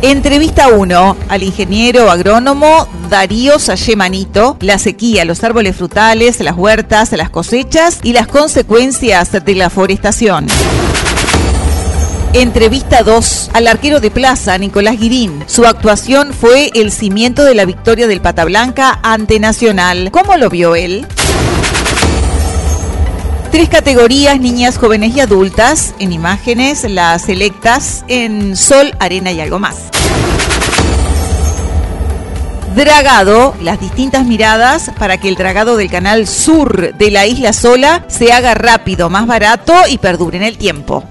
[0.00, 7.30] Entrevista 1 al ingeniero agrónomo Darío Sayemanito, la sequía, los árboles frutales, las huertas, las
[7.30, 10.46] cosechas y las consecuencias de la forestación.
[12.32, 15.42] Entrevista 2 al arquero de plaza, Nicolás Guirín.
[15.48, 20.12] Su actuación fue el cimiento de la victoria del Pata Blanca ante Nacional.
[20.12, 21.08] ¿Cómo lo vio él?
[23.50, 25.94] Tres categorías, niñas, jóvenes y adultas.
[25.98, 29.76] En imágenes, las selectas en sol, arena y algo más.
[32.76, 38.04] Dragado, las distintas miradas para que el dragado del canal sur de la isla sola
[38.08, 41.02] se haga rápido, más barato y perdure en el tiempo.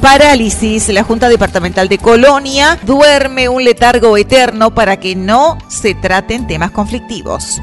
[0.00, 6.46] Parálisis, la Junta Departamental de Colonia duerme un letargo eterno para que no se traten
[6.46, 7.60] temas conflictivos.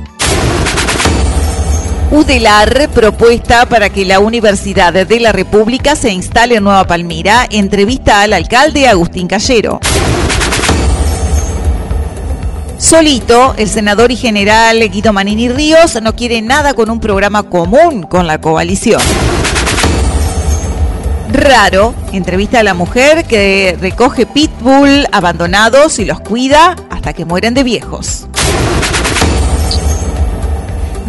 [2.09, 8.21] UDELAR, propuesta para que la Universidad de la República se instale en Nueva Palmira, entrevista
[8.21, 9.81] al alcalde Agustín Callero.
[12.77, 18.03] Solito, el senador y general Guido Manini Ríos no quiere nada con un programa común
[18.03, 19.01] con la coalición.
[21.33, 27.53] Raro, entrevista a la mujer que recoge pitbull abandonados y los cuida hasta que mueren
[27.53, 28.27] de viejos.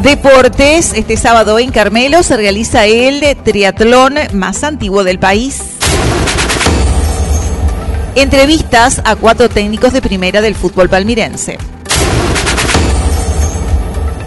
[0.02, 5.60] Deportes, este sábado en Carmelo se realiza el triatlón más antiguo del país.
[8.14, 11.58] Entrevistas a cuatro técnicos de primera del fútbol palmirense.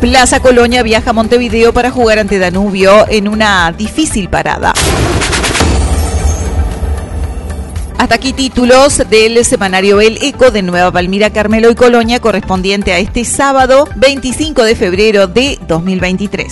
[0.02, 4.74] Plaza Colonia viaja a Montevideo para jugar ante Danubio en una difícil parada.
[8.02, 12.98] Hasta aquí títulos del semanario El Eco de Nueva Palmira, Carmelo y Colonia correspondiente a
[12.98, 16.52] este sábado 25 de febrero de 2023.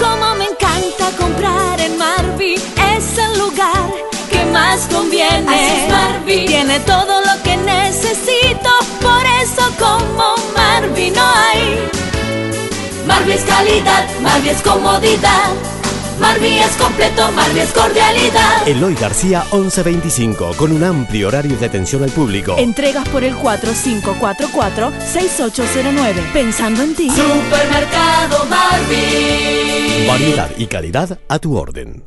[0.00, 3.88] Como me encanta comprar en Marvi, es el lugar
[4.28, 5.46] que más conviene.
[5.46, 6.46] Así Marvi.
[6.46, 8.70] Tiene todo lo que necesito,
[9.00, 11.78] por eso como Marvi no hay.
[13.06, 15.78] Marvi es calidad, Marvi es comodidad.
[16.20, 18.66] Marvi es completo, Marvi es cordialidad.
[18.66, 22.56] Eloy García 1125, con un amplio horario de atención al público.
[22.58, 26.32] Entregas por el 4544-6809.
[26.32, 27.10] Pensando en ti.
[27.10, 30.06] Supermercado Marvi.
[30.08, 32.04] Variedad y calidad a tu orden.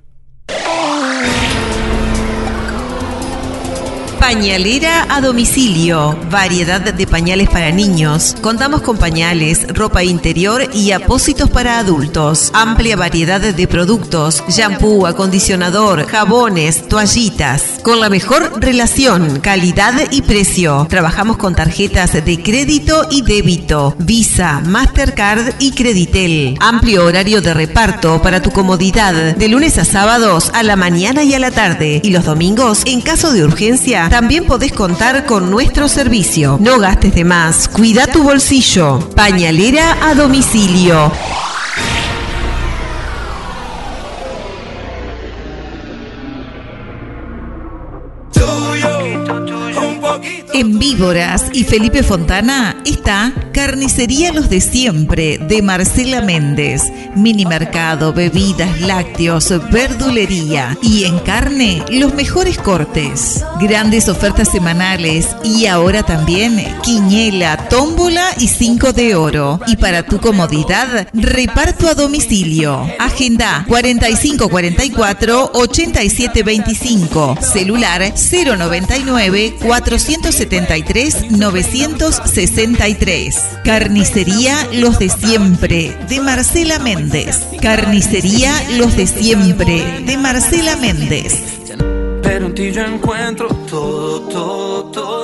[4.22, 6.16] Pañalera a domicilio.
[6.30, 8.36] Variedad de pañales para niños.
[8.40, 12.52] Contamos con pañales, ropa interior y apósitos para adultos.
[12.54, 14.44] Amplia variedad de productos.
[14.48, 17.80] Shampoo, acondicionador, jabones, toallitas.
[17.82, 20.86] Con la mejor relación, calidad y precio.
[20.88, 23.96] Trabajamos con tarjetas de crédito y débito.
[23.98, 26.58] Visa, Mastercard y Creditel.
[26.60, 29.36] Amplio horario de reparto para tu comodidad.
[29.36, 32.02] De lunes a sábados a la mañana y a la tarde.
[32.04, 36.58] Y los domingos, en caso de urgencia, también podés contar con nuestro servicio.
[36.60, 39.00] No gastes de más, cuida tu bolsillo.
[39.16, 41.14] Pañalera a domicilio.
[50.62, 56.84] En Víboras y Felipe Fontana está Carnicería Los de Siempre de Marcela Méndez.
[57.16, 63.44] Mini mercado, bebidas, lácteos, verdulería y en carne los mejores cortes.
[63.60, 69.60] Grandes ofertas semanales y ahora también quiñela, tómbola y cinco de oro.
[69.66, 72.88] Y para tu comodidad, reparto a domicilio.
[73.00, 77.38] Agenda 4544 8725.
[77.42, 79.56] Celular 099
[80.52, 83.36] 473 963.
[83.64, 87.48] Carnicería Los de Siempre de Marcela Méndez.
[87.62, 91.42] Carnicería Los de Siempre de Marcela Méndez.
[92.22, 95.21] Pero en ti yo encuentro todo, todo, todo.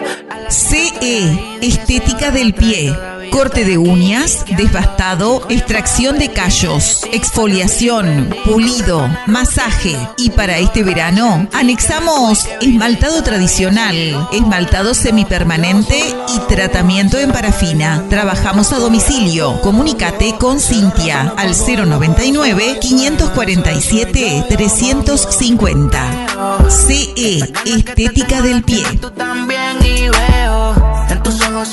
[0.49, 2.93] CE, estética del pie.
[3.31, 9.95] Corte de uñas, desbastado, extracción de callos, exfoliación, pulido, masaje.
[10.17, 18.03] Y para este verano anexamos esmaltado tradicional, esmaltado semipermanente y tratamiento en parafina.
[18.09, 19.61] Trabajamos a domicilio.
[19.61, 26.27] Comunícate con Cintia al 099 547 350.
[26.69, 28.83] CE, estética del pie.
[29.15, 30.89] También y veo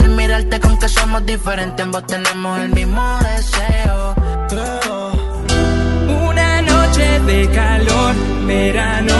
[0.01, 0.16] en
[0.61, 4.15] con que somos diferentes, ambos tenemos el mismo deseo.
[6.29, 8.15] Una noche de calor,
[8.47, 9.15] verano.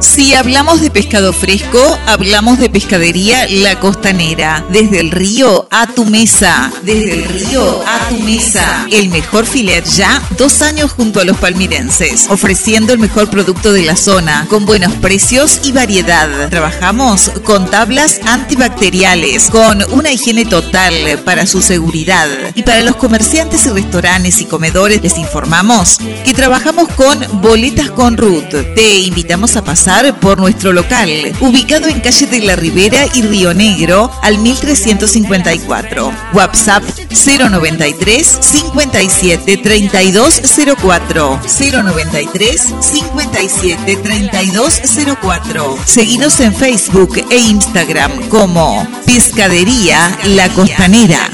[0.00, 4.64] Si hablamos de pescado fresco, hablamos de pescadería La Costanera.
[4.70, 6.72] Desde el río a tu mesa.
[6.82, 8.86] Desde el río a tu mesa.
[8.90, 12.26] El mejor filet ya, dos años junto a los palmirenses.
[12.28, 16.48] Ofreciendo el mejor producto de la zona, con buenos precios y variedad.
[16.48, 20.94] Trabajamos con tablas antibacteriales, con una higiene total
[21.24, 22.28] para su seguridad.
[22.54, 28.16] Y para los comerciantes y restaurantes y comedores les informamos que trabajamos con boletas con
[28.16, 28.50] Ruth.
[28.74, 31.10] Te invitamos a pasar por nuestro local,
[31.40, 35.59] ubicado en calle de la Ribera y Río Negro al 1354.
[35.68, 45.78] WhatsApp 093 57 3204 093 57 3204.
[45.84, 51.28] Seguinos en Facebook e Instagram como Pescadería La Costanera.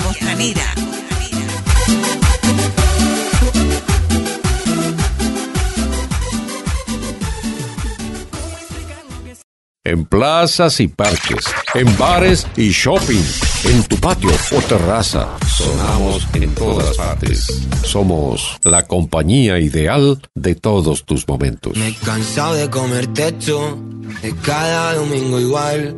[9.87, 11.45] en plazas y parques,
[11.75, 13.23] en bares y shopping,
[13.65, 15.29] en tu patio o terraza.
[15.47, 17.47] Sonamos en todas partes.
[17.85, 21.77] Somos la compañía ideal de todos tus momentos.
[21.77, 23.79] Me he cansado de comer techo,
[24.23, 25.97] de cada domingo igual.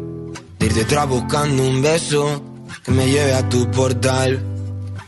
[0.59, 2.43] De ir detrás buscando un beso
[2.85, 4.43] que me lleve a tu portal.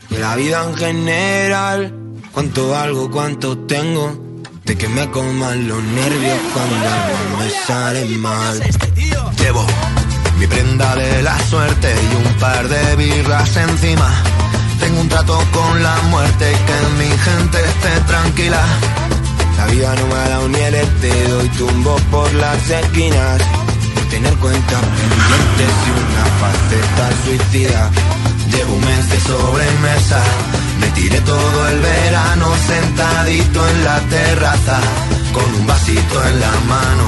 [0.09, 1.93] De la vida en general,
[2.33, 4.19] cuánto valgo, cuánto tengo.
[4.65, 8.61] De que me coman los nervios cuando algo me sale mal.
[9.37, 9.65] Llevo
[10.41, 14.09] mi prenda de la suerte y un par de birras encima.
[14.79, 18.63] Tengo un trato con la muerte que mi gente esté tranquila.
[19.57, 20.75] La vida no me ha dado ni el
[21.45, 23.39] y tumbo por las esquinas.
[23.93, 27.91] Por tener cuentas pendientes y una faceta suicida.
[28.51, 30.21] Llevo un mes de sobremesa.
[30.79, 34.79] Me tiré todo el verano sentadito en la terraza.
[35.33, 37.05] Con un vasito en la mano.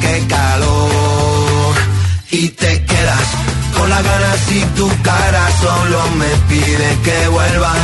[0.00, 1.31] Qué calor.
[2.32, 3.28] Y te quedas
[3.76, 7.74] con las ganas y tu cara solo me pide que vuelva.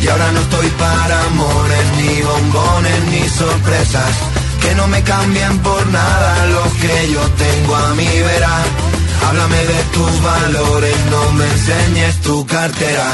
[0.00, 4.12] Y ahora no estoy para amores, ni bombones, ni sorpresas.
[4.62, 8.64] Que no me cambien por nada lo que yo tengo a mi vera.
[9.26, 13.10] Háblame de tus valores, no me enseñes tu cartera.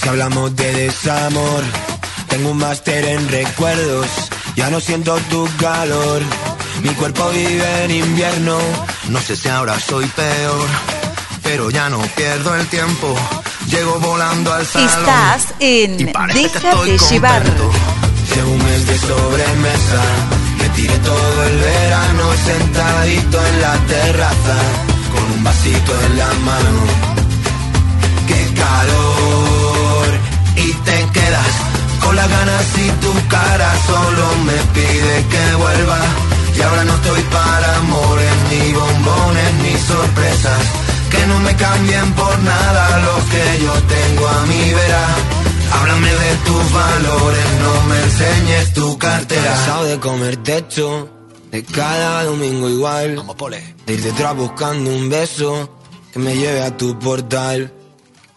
[0.00, 1.64] Si hablamos de desamor,
[2.28, 4.06] tengo un máster en recuerdos.
[4.54, 6.22] Ya no siento tu calor.
[6.84, 8.58] Mi cuerpo vive en invierno.
[9.08, 10.68] No sé si ahora soy peor,
[11.42, 13.16] pero ya no pierdo el tiempo.
[13.68, 14.88] Llego volando al salón.
[14.88, 17.42] Estás en y parece que Déjate estoy llevar.
[17.44, 20.02] Llevo un mes de sobremesa.
[20.58, 24.56] Me tiré todo el verano sentadito en la terraza.
[25.12, 26.80] Con un vasito en la mano.
[28.28, 30.08] Qué calor.
[30.56, 31.54] Y te quedas
[32.00, 35.98] con las ganas y tu cara solo me pide que vuelva.
[36.60, 40.60] Y ahora no estoy para amores, ni bombones, ni sorpresas.
[41.10, 45.06] Que no me cambien por nada lo que yo tengo a mi vera.
[45.72, 49.42] Háblame de tus valores, no me enseñes tu cartera.
[49.42, 51.08] Cansado de comer techo,
[51.50, 53.16] de cada domingo igual.
[53.16, 53.74] Vamos, pole.
[53.86, 55.78] De ir detrás buscando un beso
[56.12, 57.72] que me lleve a tu portal.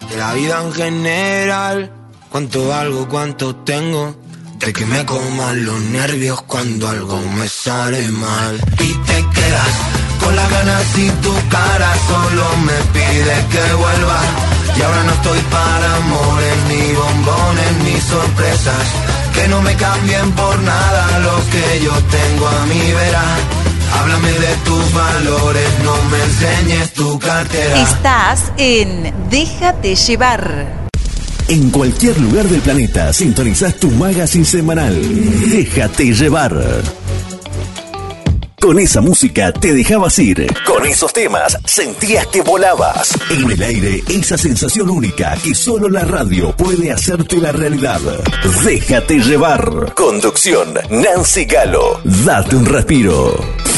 [0.10, 1.92] De la vida en general,
[2.30, 4.16] cuánto valgo, cuánto tengo.
[4.64, 8.56] Permite que me coman los nervios cuando algo me sale mal.
[8.80, 9.74] Y te quedas
[10.22, 14.22] con las ganas y tu cara solo me pide que vuelva.
[14.78, 18.86] Y ahora no estoy para amores, ni bombones, ni sorpresas.
[19.34, 23.24] Que no me cambien por nada lo que yo tengo a mi vera.
[24.00, 27.82] Háblame de tus valores, no me enseñes tu cartera.
[27.82, 30.83] Estás en Déjate llevar.
[31.48, 34.96] En cualquier lugar del planeta sintonizás tu magazine semanal.
[35.50, 36.84] Déjate llevar.
[38.60, 40.48] Con esa música te dejabas ir.
[40.66, 43.12] Con esos temas sentías que volabas.
[43.30, 48.00] En el aire, esa sensación única que solo la radio puede hacerte la realidad.
[48.64, 49.94] Déjate llevar.
[49.94, 52.00] Conducción, Nancy Galo.
[52.06, 53.73] Date un respiro.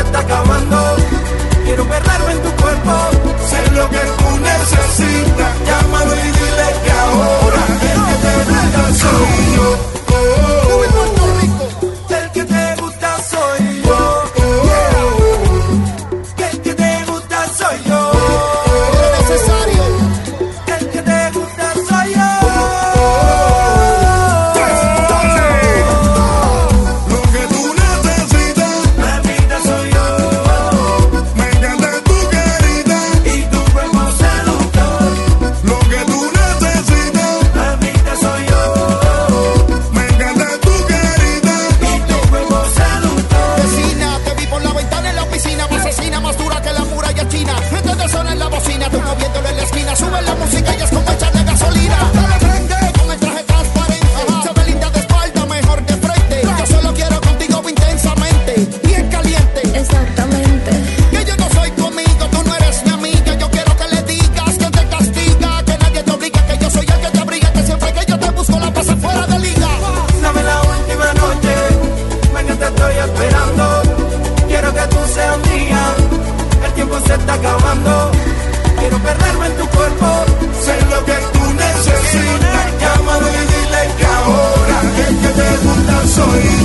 [0.00, 0.96] está acabando.
[1.64, 2.92] Quiero perderme en tu cuerpo.
[3.50, 5.52] Sé lo que tú necesitas.
[5.66, 7.92] Llámalo y dile que ahora que
[8.22, 9.97] te brinda.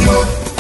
[0.06, 0.53] Oh.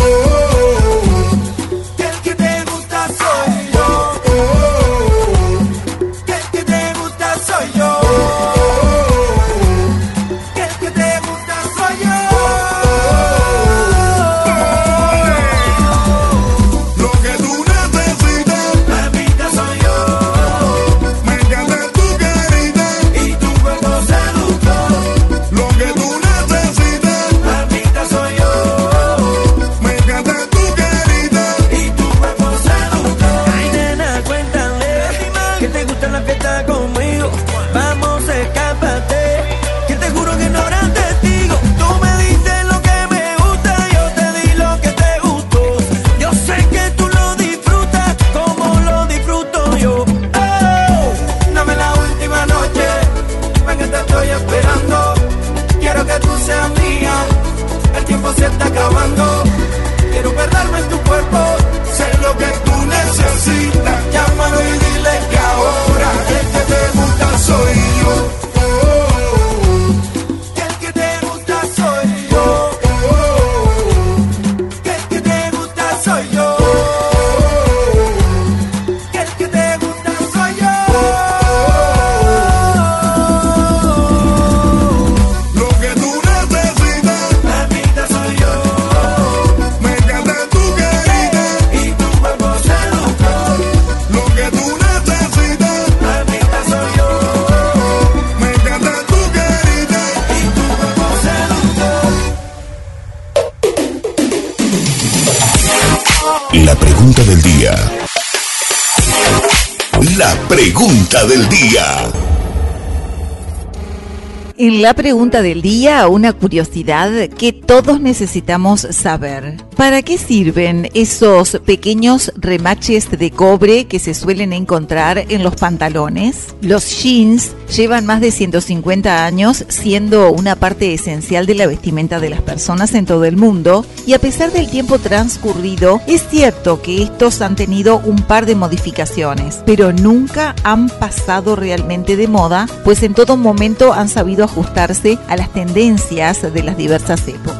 [114.83, 119.55] la pregunta del día, una curiosidad que todos necesitamos saber.
[119.77, 126.53] ¿Para qué sirven esos pequeños remaches de cobre que se suelen encontrar en los pantalones,
[126.59, 132.29] los jeans llevan más de 150 años siendo una parte esencial de la vestimenta de
[132.29, 133.85] las personas en todo el mundo.
[134.05, 138.55] Y a pesar del tiempo transcurrido, es cierto que estos han tenido un par de
[138.55, 145.17] modificaciones, pero nunca han pasado realmente de moda, pues en todo momento han sabido ajustarse
[145.27, 147.52] a las tendencias de las diversas épocas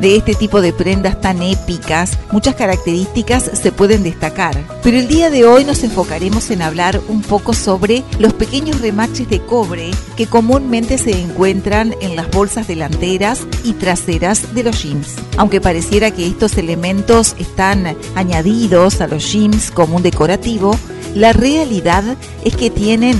[0.00, 4.56] de este tipo de prendas tan épicas, muchas características se pueden destacar.
[4.82, 9.28] Pero el día de hoy nos enfocaremos en hablar un poco sobre los pequeños remaches
[9.28, 15.16] de cobre que comúnmente se encuentran en las bolsas delanteras y traseras de los jeans.
[15.36, 20.76] Aunque pareciera que estos elementos están añadidos a los jeans como un decorativo,
[21.14, 22.04] la realidad
[22.44, 23.16] es que tienen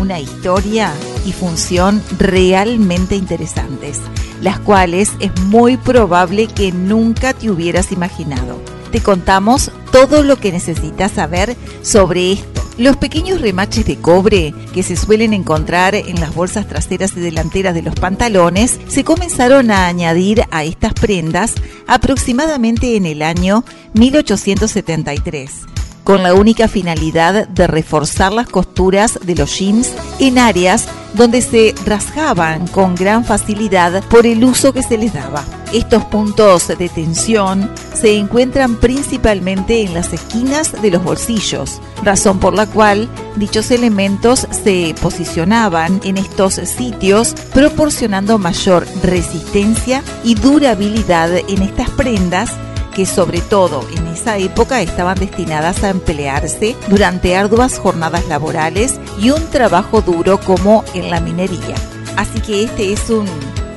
[0.00, 0.92] una historia
[1.24, 3.98] y función realmente interesantes,
[4.40, 8.60] las cuales es muy probable que nunca te hubieras imaginado.
[8.90, 12.62] Te contamos todo lo que necesitas saber sobre esto.
[12.78, 17.74] Los pequeños remaches de cobre que se suelen encontrar en las bolsas traseras y delanteras
[17.74, 21.54] de los pantalones se comenzaron a añadir a estas prendas
[21.86, 25.71] aproximadamente en el año 1873
[26.04, 31.74] con la única finalidad de reforzar las costuras de los jeans en áreas donde se
[31.84, 35.44] rasgaban con gran facilidad por el uso que se les daba.
[35.72, 42.54] Estos puntos de tensión se encuentran principalmente en las esquinas de los bolsillos, razón por
[42.54, 51.62] la cual dichos elementos se posicionaban en estos sitios proporcionando mayor resistencia y durabilidad en
[51.62, 52.50] estas prendas
[52.92, 59.30] que sobre todo en esa época estaban destinadas a emplearse durante arduas jornadas laborales y
[59.30, 61.74] un trabajo duro como en la minería.
[62.16, 63.26] Así que este es un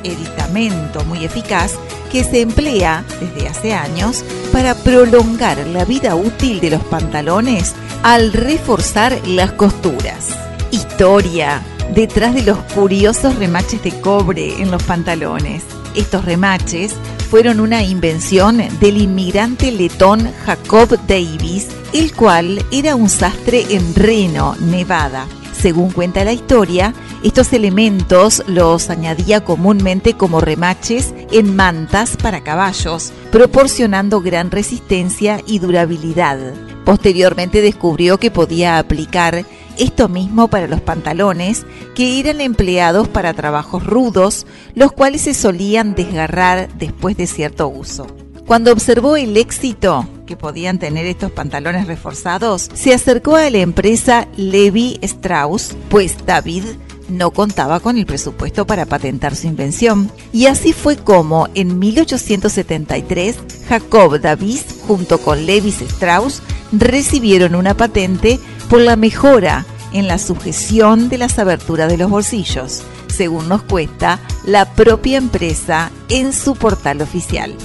[0.04, 1.74] editamento muy eficaz
[2.12, 7.74] que se emplea desde hace años para prolongar la vida útil de los pantalones
[8.04, 10.38] al reforzar las costuras.
[10.72, 11.62] Historia
[11.94, 15.64] detrás de los curiosos remaches de cobre en los pantalones.
[15.96, 16.94] Estos remaches
[17.26, 24.56] fueron una invención del inmigrante letón Jacob Davis, el cual era un sastre en Reno,
[24.60, 25.28] Nevada.
[25.60, 26.94] Según cuenta la historia,
[27.24, 35.60] estos elementos los añadía comúnmente como remaches en mantas para caballos, proporcionando gran resistencia y
[35.60, 36.38] durabilidad.
[36.86, 39.44] Posteriormente descubrió que podía aplicar
[39.78, 41.66] esto mismo para los pantalones,
[41.96, 48.08] que eran empleados para trabajos rudos, los cuales se solían desgarrar después de cierto uso.
[48.46, 54.28] Cuando observó el éxito que podían tener estos pantalones reforzados, se acercó a la empresa
[54.38, 56.64] Levi Strauss, pues David
[57.10, 60.12] no contaba con el presupuesto para patentar su invención.
[60.32, 63.38] Y así fue como en 1873
[63.68, 66.42] Jacob Davis junto con Levi Strauss
[66.72, 68.40] recibieron una patente
[68.70, 74.20] por la mejora en la sujeción de las aberturas de los bolsillos, según nos cuesta
[74.46, 77.56] la propia empresa en su portal oficial.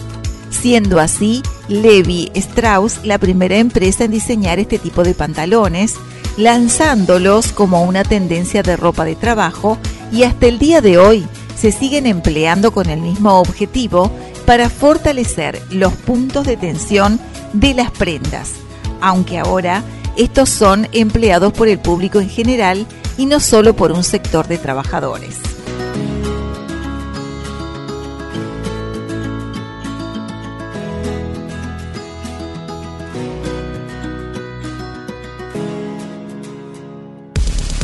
[0.50, 5.94] Siendo así, Levi Strauss la primera empresa en diseñar este tipo de pantalones,
[6.36, 9.78] lanzándolos como una tendencia de ropa de trabajo
[10.12, 14.10] y hasta el día de hoy se siguen empleando con el mismo objetivo
[14.46, 17.20] para fortalecer los puntos de tensión
[17.52, 18.52] de las prendas,
[19.00, 19.84] aunque ahora
[20.20, 22.86] estos son empleados por el público en general
[23.16, 25.36] y no solo por un sector de trabajadores.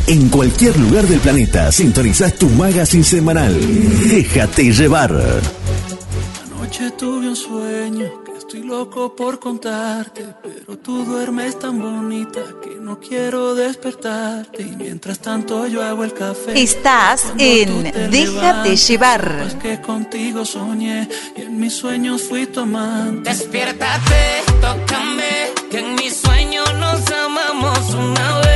[0.05, 3.59] En cualquier lugar del planeta sintonizás tu magazine semanal.
[4.07, 5.11] Déjate llevar.
[6.45, 12.97] Anoche tuve un sueño estoy loco por contarte, pero tú duermes tan bonita que no
[12.97, 14.61] quiero despertarte.
[14.63, 16.57] Y mientras tanto yo hago el café.
[16.57, 19.37] Estás Cuando en Déjate levantas, llevar.
[19.41, 23.29] Pues que contigo soñé y en mis sueños fui tu amante.
[23.29, 28.46] Despiértate, tócame, que en mis sueños nos amamos una vez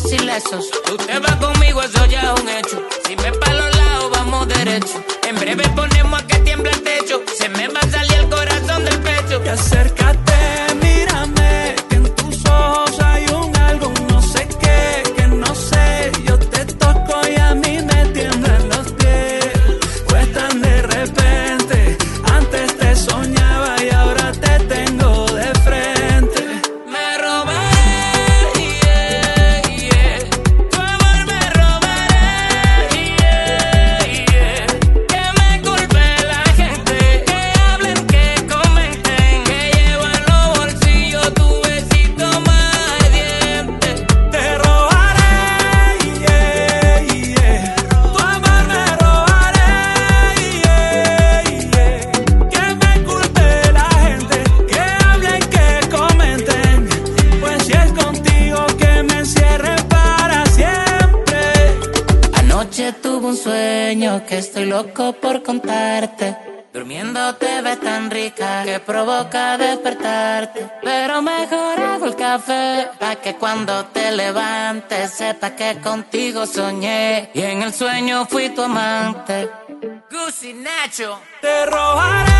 [0.00, 0.70] salimos ilesos.
[1.06, 2.82] Te vas conmigo, eso ya es un hecho.
[3.06, 5.02] Si me pa' los lados, vamos derecho.
[5.28, 7.22] En breve ponemos a que tiembla el techo.
[7.38, 9.42] Se me va a salir el corazón del pecho.
[9.44, 10.05] Y acércate,
[64.56, 66.34] estoy loco por contarte.
[66.72, 70.70] Durmiendo te ves tan rica que provoca despertarte.
[70.82, 77.30] Pero mejor hago el café pa' que cuando te levantes sepa que contigo soñé.
[77.34, 79.50] Y en el sueño fui tu amante.
[80.10, 81.20] Gucci Nacho.
[81.42, 82.32] Te robaré,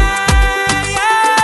[0.88, 1.35] yeah.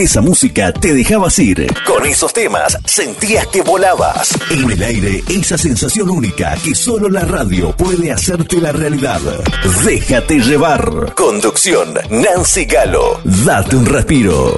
[0.00, 1.66] Con esa música te dejabas ir.
[1.84, 4.30] Con esos temas sentías que volabas.
[4.50, 9.20] En el aire, esa sensación única que solo la radio puede hacerte la realidad.
[9.84, 11.12] Déjate llevar.
[11.14, 13.20] Conducción, Nancy Galo.
[13.44, 14.56] Date un respiro.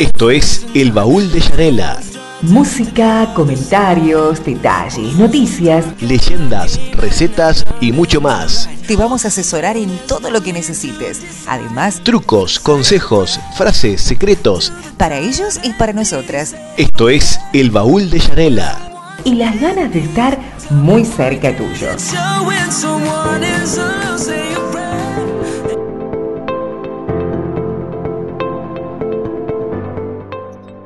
[0.00, 2.00] Esto es El Baúl de Yanela.
[2.42, 5.84] Música, comentarios, detalles, noticias.
[6.02, 8.68] Leyendas, recetas y mucho más.
[8.86, 11.22] Te vamos a asesorar en todo lo que necesites.
[11.46, 14.70] Además, Trucos, consejos, frases, secretos.
[14.98, 16.54] para ellos y para nosotras.
[16.76, 18.78] Esto es El Baúl de Yanela.
[19.24, 20.38] Y las ganas de estar
[20.70, 21.88] muy cerca tuyo.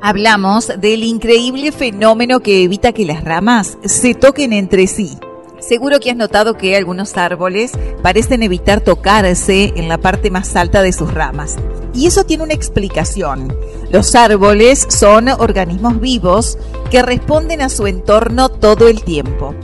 [0.03, 5.19] Hablamos del increíble fenómeno que evita que las ramas se toquen entre sí.
[5.59, 7.73] Seguro que has notado que algunos árboles
[8.03, 11.57] parecen evitar tocarse en la parte más alta de sus ramas.
[11.93, 13.55] Y eso tiene una explicación.
[13.91, 16.57] Los árboles son organismos vivos
[16.91, 19.55] que responden a su entorno todo el tiempo.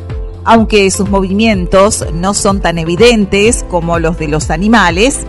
[0.44, 5.20] Aunque sus movimientos no son tan evidentes como los de los animales,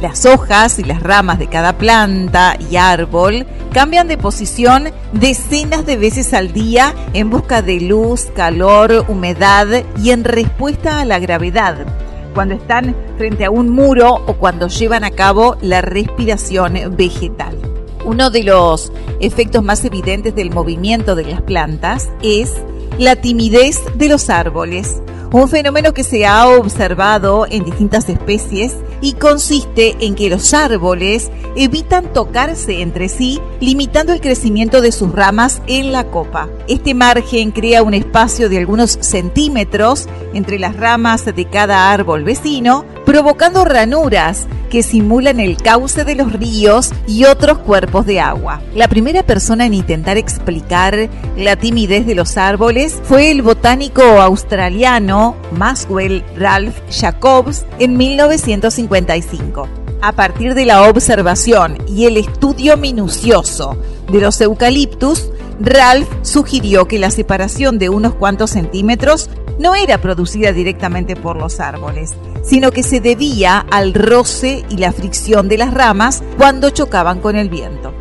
[0.00, 5.96] las hojas y las ramas de cada planta y árbol cambian de posición decenas de
[5.96, 9.66] veces al día en busca de luz, calor, humedad
[10.02, 11.86] y en respuesta a la gravedad,
[12.34, 17.56] cuando están frente a un muro o cuando llevan a cabo la respiración vegetal.
[18.04, 22.54] Uno de los efectos más evidentes del movimiento de las plantas es
[22.98, 25.00] la timidez de los árboles,
[25.32, 31.30] un fenómeno que se ha observado en distintas especies y consiste en que los árboles
[31.54, 36.48] evitan tocarse entre sí, limitando el crecimiento de sus ramas en la copa.
[36.66, 42.84] Este margen crea un espacio de algunos centímetros entre las ramas de cada árbol vecino,
[43.08, 48.60] provocando ranuras que simulan el cauce de los ríos y otros cuerpos de agua.
[48.74, 55.36] La primera persona en intentar explicar la timidez de los árboles fue el botánico australiano
[55.52, 59.66] Maxwell Ralph Jacobs en 1955.
[60.02, 63.78] A partir de la observación y el estudio minucioso
[64.12, 65.30] de los eucaliptus,
[65.60, 71.60] Ralph sugirió que la separación de unos cuantos centímetros no era producida directamente por los
[71.60, 77.20] árboles, sino que se debía al roce y la fricción de las ramas cuando chocaban
[77.20, 77.92] con el viento.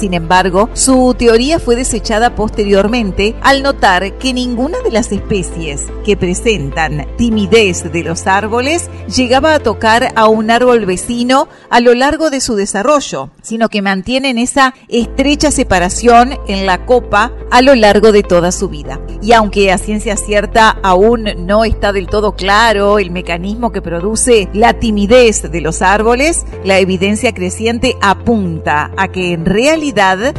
[0.00, 6.16] Sin embargo, su teoría fue desechada posteriormente al notar que ninguna de las especies que
[6.16, 12.30] presentan timidez de los árboles llegaba a tocar a un árbol vecino a lo largo
[12.30, 18.10] de su desarrollo, sino que mantienen esa estrecha separación en la copa a lo largo
[18.10, 19.02] de toda su vida.
[19.20, 24.48] Y aunque a ciencia cierta aún no está del todo claro el mecanismo que produce
[24.54, 29.89] la timidez de los árboles, la evidencia creciente apunta a que en realidad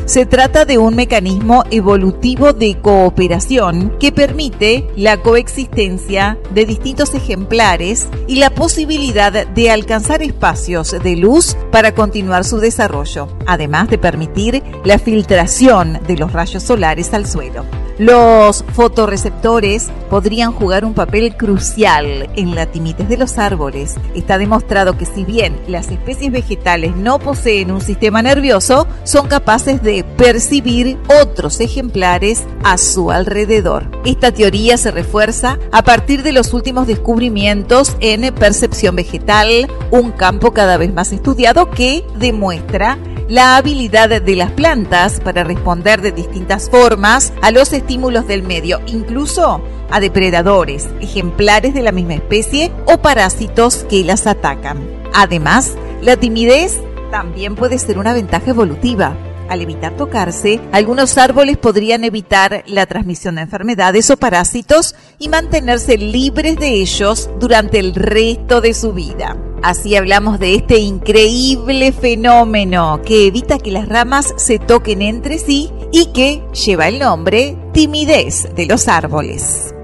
[0.05, 8.07] se trata de un mecanismo evolutivo de cooperación que permite la coexistencia de distintos ejemplares
[8.27, 14.63] y la posibilidad de alcanzar espacios de luz para continuar su desarrollo, además de permitir
[14.85, 17.65] la filtración de los rayos solares al suelo.
[18.01, 23.93] Los fotorreceptores podrían jugar un papel crucial en la timidez de los árboles.
[24.15, 29.83] Está demostrado que si bien las especies vegetales no poseen un sistema nervioso, son capaces
[29.83, 33.85] de percibir otros ejemplares a su alrededor.
[34.03, 40.53] Esta teoría se refuerza a partir de los últimos descubrimientos en percepción vegetal, un campo
[40.53, 42.97] cada vez más estudiado que demuestra
[43.29, 48.79] la habilidad de las plantas para responder de distintas formas a los estímulos del medio,
[48.87, 54.79] incluso a depredadores, ejemplares de la misma especie o parásitos que las atacan.
[55.13, 56.79] Además, la timidez
[57.11, 59.17] también puede ser una ventaja evolutiva.
[59.49, 65.97] Al evitar tocarse, algunos árboles podrían evitar la transmisión de enfermedades o parásitos y mantenerse
[65.97, 69.35] libres de ellos durante el resto de su vida.
[69.63, 75.71] Así hablamos de este increíble fenómeno que evita que las ramas se toquen entre sí
[75.91, 79.75] y que lleva el nombre timidez de los árboles.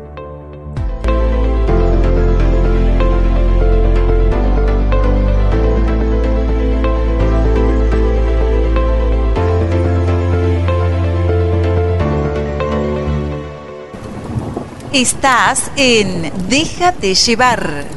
[14.92, 17.97] Estás en Déjate llevar.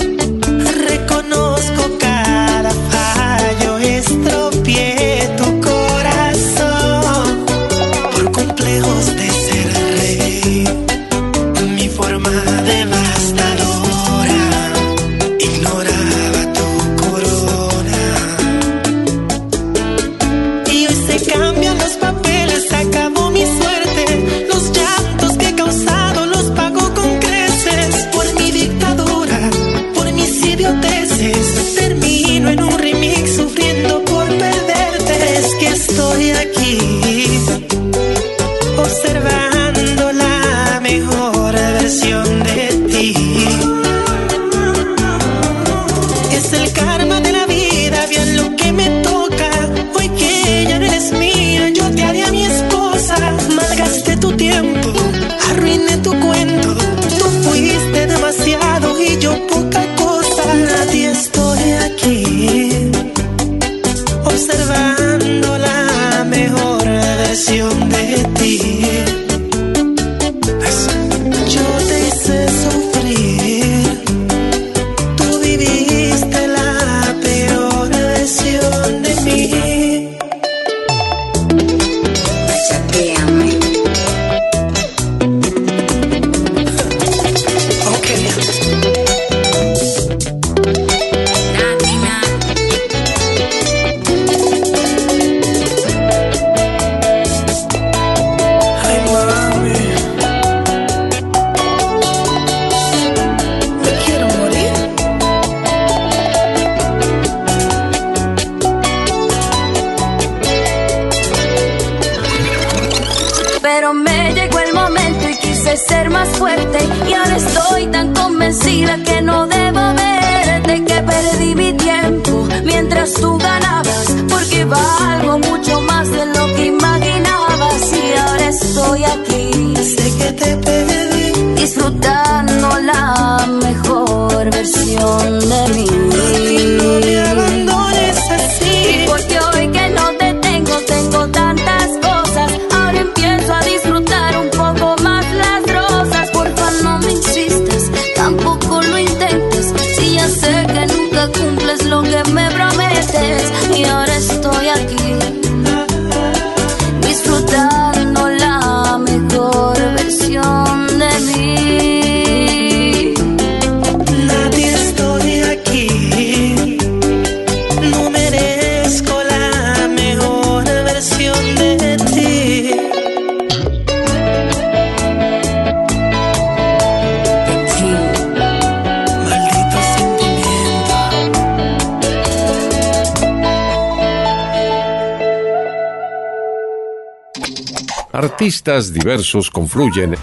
[188.41, 190.15] Artistas diversos confluyen.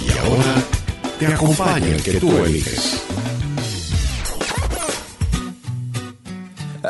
[0.00, 0.54] Y ahora
[1.18, 3.02] te acompaña el que tú eliges.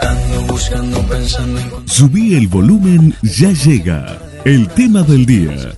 [0.01, 4.17] Ando buscando, pensando en Subí el volumen, ya llega.
[4.45, 5.73] El tema del día.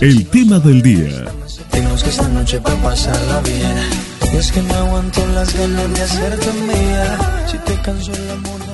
[0.00, 1.24] El tema del día.
[1.70, 3.95] Tenemos que esta noche para pasarla bien.
[4.38, 7.18] Es que no aguanto las ganas de hacerte mía.
[7.46, 8.66] Si te canso el amor,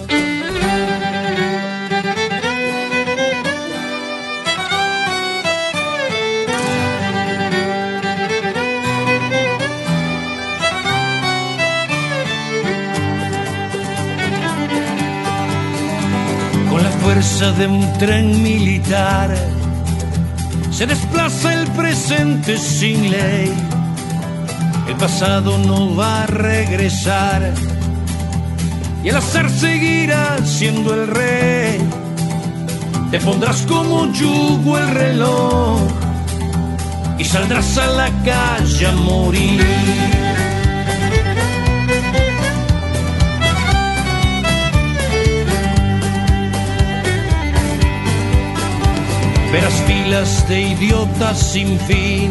[17.02, 19.28] fuerza de un tren militar
[20.70, 23.52] se desplaza el presente sin ley.
[24.92, 27.54] El pasado no va a regresar
[29.02, 31.78] y el azar seguirá siendo el rey.
[33.10, 35.80] Te pondrás como yugo el reloj
[37.18, 39.64] y saldrás a la calle a morir.
[49.52, 52.30] Verás filas de idiotas sin fin,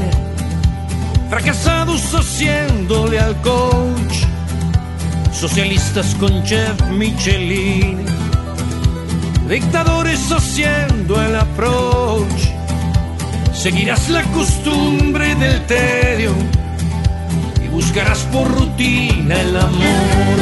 [1.32, 4.26] fracasados haciéndole al coach,
[5.32, 8.06] socialistas con chef Michelin,
[9.48, 12.49] dictadores haciendo el approach.
[13.53, 16.34] Seguirás la costumbre del tedio
[17.64, 20.40] y buscarás por rutina el amor.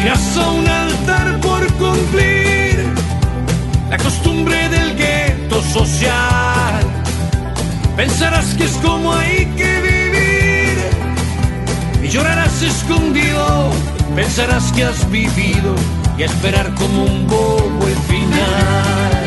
[0.00, 2.67] Irás a un altar por cumplir
[3.90, 6.84] la costumbre del gueto social.
[7.96, 10.78] Pensarás que es como hay que vivir
[12.02, 13.70] y llorarás escondido.
[14.14, 15.74] Pensarás que has vivido
[16.16, 19.17] y esperar como un bobo el final.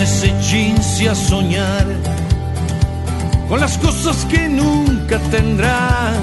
[0.00, 1.86] Ese jeans a soñar
[3.48, 6.16] con las cosas que nunca tendrás.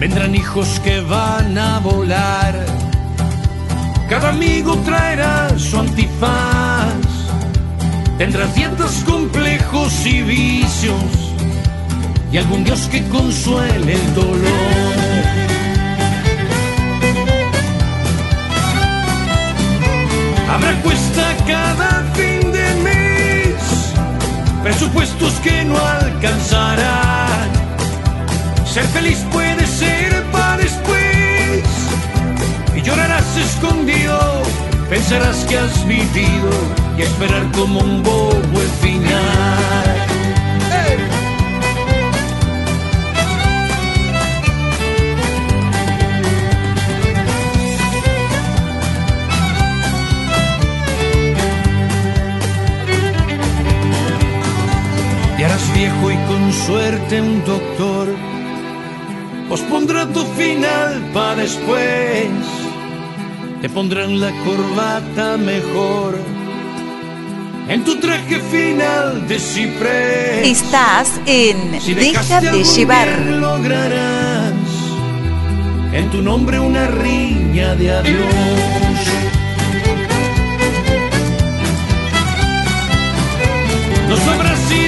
[0.00, 2.54] Vendrán hijos que van a volar.
[4.08, 6.94] Cada amigo traerá su antifaz.
[8.18, 11.12] Tendrás dietas complejos y vicios.
[12.32, 15.02] Y algún Dios que consuele el dolor.
[20.48, 22.12] Habrá cuesta cada
[24.62, 27.50] presupuestos que no alcanzarán.
[28.64, 31.62] Ser feliz puede ser para después
[32.76, 34.42] y llorarás escondido.
[34.88, 36.50] Pensarás que has vivido
[36.98, 39.91] y esperar como un bobo el final.
[55.74, 58.08] Viejo y con suerte un doctor
[59.48, 62.28] pospondrá tu final para después.
[63.60, 66.18] Te pondrán la corbata mejor
[67.68, 70.46] en tu traje final de ciprés.
[70.46, 73.08] Estás en Si Deja de llevar.
[73.40, 74.52] lograrás
[75.92, 78.34] en tu nombre una riña de adiós.
[84.08, 84.81] No sabrás si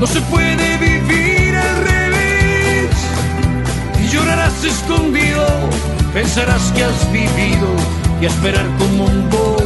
[0.00, 2.90] No se puede vivir al revés
[4.02, 5.46] y llorarás escondido.
[6.14, 7.68] Pensarás que has vivido
[8.18, 9.59] y a esperar como un bobo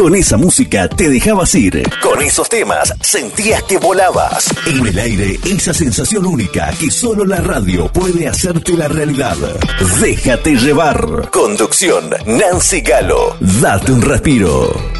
[0.00, 1.82] Con esa música te dejabas ir.
[2.00, 4.48] Con esos temas sentías que volabas.
[4.64, 9.36] En el aire, esa sensación única que solo la radio puede hacerte la realidad.
[10.00, 11.28] Déjate llevar.
[11.30, 13.36] Conducción, Nancy Galo.
[13.60, 14.99] Date un respiro.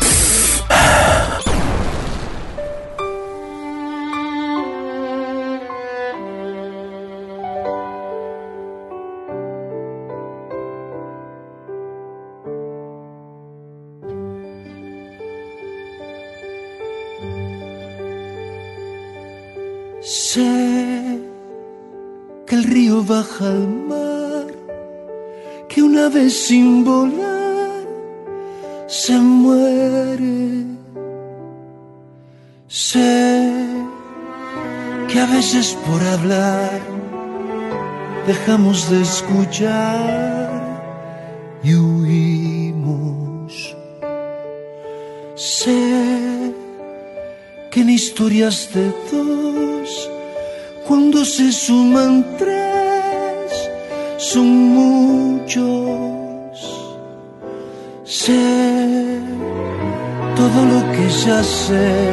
[23.02, 24.46] Baja al mar,
[25.68, 27.86] que una vez sin volar
[28.86, 30.64] se muere.
[32.66, 33.52] Sé
[35.08, 36.80] que a veces por hablar
[38.26, 40.50] dejamos de escuchar
[41.62, 43.76] y huimos.
[45.36, 46.52] Sé
[47.70, 50.10] que en historias de dos,
[50.86, 52.79] cuando se suman tres,
[54.20, 55.64] son muchos.
[58.04, 59.18] Sé
[60.36, 62.12] todo lo que ya sé,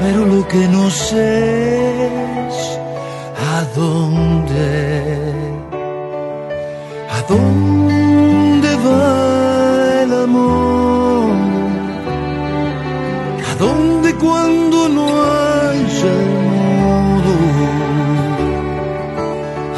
[0.00, 2.06] pero lo que no sé
[2.48, 2.80] es
[3.54, 5.02] a dónde,
[7.10, 11.36] a dónde va el amor.
[13.50, 16.16] ¿A dónde cuando no haya
[16.88, 17.34] modo?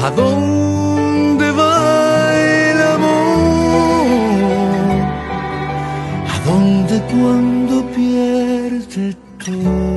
[0.07, 0.46] ¿A dónde
[7.19, 9.97] cuando pierde todo?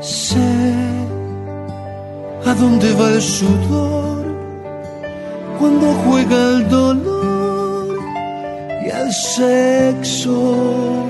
[0.00, 0.38] Sé
[2.46, 4.24] a dónde va el sudor
[5.58, 7.98] cuando juega el dolor
[8.84, 11.09] y el sexo.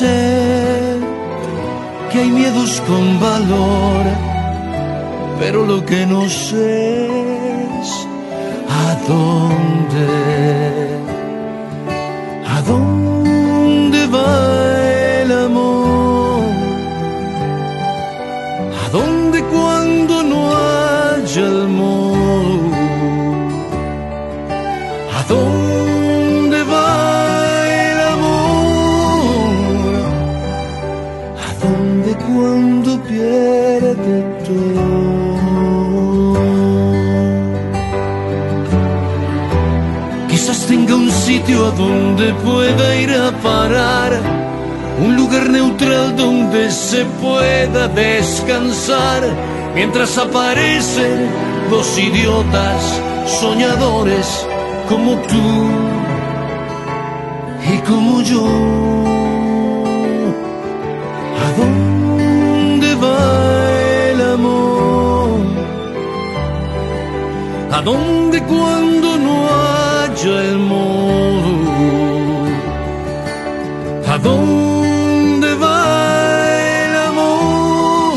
[0.00, 0.96] Sé
[2.10, 4.06] que hay miedos con valor,
[5.38, 7.04] pero lo que no sé
[7.82, 8.08] es
[8.82, 10.69] a dónde,
[41.58, 44.12] a donde pueda ir a parar
[45.02, 49.22] un lugar neutral donde se pueda descansar
[49.74, 51.28] mientras aparecen
[51.68, 53.00] dos idiotas
[53.40, 54.46] soñadores
[54.88, 55.46] como tú
[57.72, 58.46] y como yo.
[61.44, 63.72] ¿A dónde va
[64.10, 65.40] el amor?
[67.72, 70.99] ¿A dónde cuando no haya el modo?
[74.22, 75.80] Dónde va
[76.84, 78.12] el amor?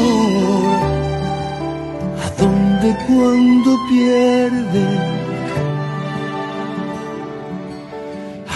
[2.24, 4.86] ¿A dónde cuando pierde?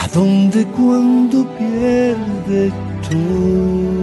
[0.02, 2.72] ¿A dónde cuando pierde
[3.10, 3.97] todo?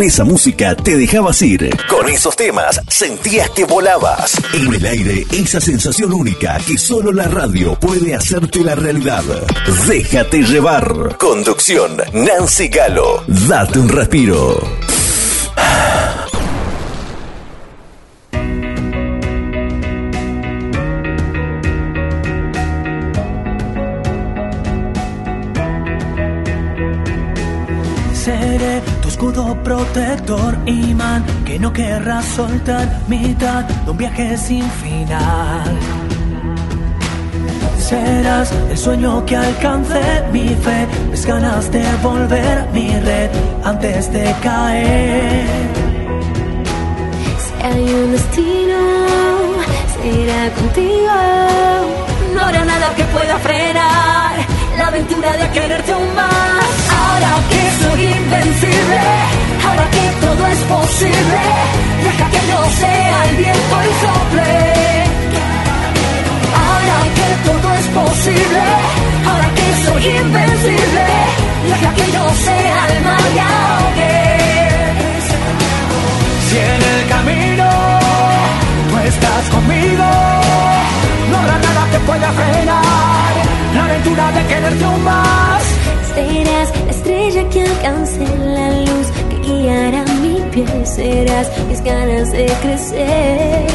[0.00, 1.76] Con esa música te dejabas ir.
[1.86, 4.32] Con esos temas sentías que volabas.
[4.54, 9.22] En el aire, esa sensación única que solo la radio puede hacerte la realidad.
[9.86, 11.18] Déjate llevar.
[11.18, 13.22] Conducción, Nancy Galo.
[13.26, 14.79] Date un respiro.
[29.62, 35.78] Protector, imán, que no querrás soltar, mitad de un viaje sin final.
[37.78, 40.00] Serás el sueño que alcance
[40.32, 43.30] mi fe, mis ganas de volver mi red
[43.64, 45.44] antes de caer.
[47.42, 48.78] Si hay un destino,
[49.94, 51.16] será contigo.
[52.34, 54.34] No habrá nada que pueda frenar
[54.78, 56.64] la aventura de quererte aún más.
[56.98, 59.00] Ahora que soy invencible,
[59.66, 61.40] ahora que todo es posible,
[62.04, 64.50] deja que no sea el viento y sople.
[66.64, 68.62] Ahora que todo es posible,
[69.28, 71.06] ahora que soy invencible,
[71.70, 74.20] deja que no sea el mar y ahogue.
[76.48, 77.68] Si en el camino
[78.90, 80.08] tú estás conmigo,
[81.30, 83.32] no habrá nada que pueda frenar
[83.74, 85.62] la aventura de quererte aún más.
[86.14, 89.06] Serás la estrella que alcance la luz
[89.50, 90.66] guiará mi pie.
[90.84, 93.66] Serás mis ganas de crecer.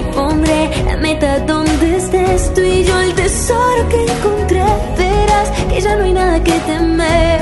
[0.00, 4.64] Y pondré la meta donde estés tú y yo, el tesoro que encontré.
[4.98, 7.40] Verás que ya no hay nada que temer.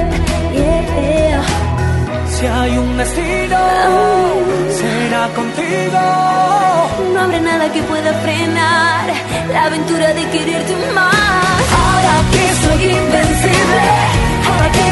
[0.54, 1.42] Yeah.
[2.34, 3.60] Si hay un destino,
[4.78, 6.02] será contigo.
[7.12, 9.06] No habrá nada que pueda frenar
[9.52, 11.64] la aventura de quererte más.
[11.80, 13.82] Ahora que soy invencible,
[14.46, 14.84] ahora que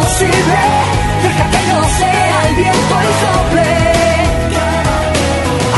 [0.00, 3.68] deja que no sea el viento y sople.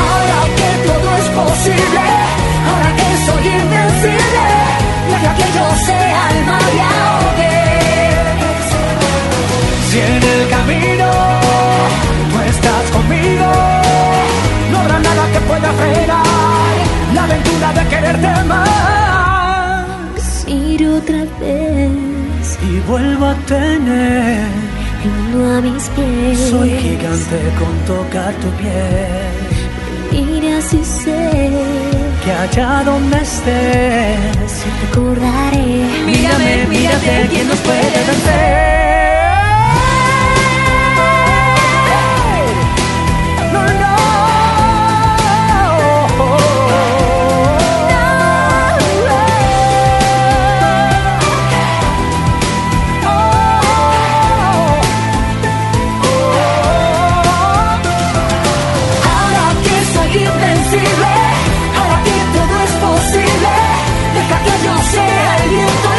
[0.04, 2.04] Ahora que todo es posible,
[2.68, 4.46] ahora que soy invencible,
[5.10, 7.58] deja que yo sea el mar y ahogue.
[9.88, 11.08] Si en el camino
[12.30, 13.48] tú estás conmigo,
[14.70, 16.74] no habrá nada que pueda frenar
[17.14, 18.64] la aventura de quererte más.
[20.46, 22.13] Ir otra vez
[22.70, 24.48] Y vuelvo a tener
[25.04, 26.38] mundo a mis pies.
[26.50, 29.34] Soy gigante con tocar tu piel.
[30.12, 31.50] Mira si sé
[32.24, 35.66] Que allá donde estés, recordaré.
[36.06, 38.83] mírame, mírate, ¿quién nos puede vencer?
[64.90, 65.93] Sea el viento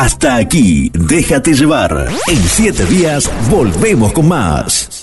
[0.00, 2.06] Hasta aquí, déjate llevar.
[2.28, 4.97] En siete días volvemos con más.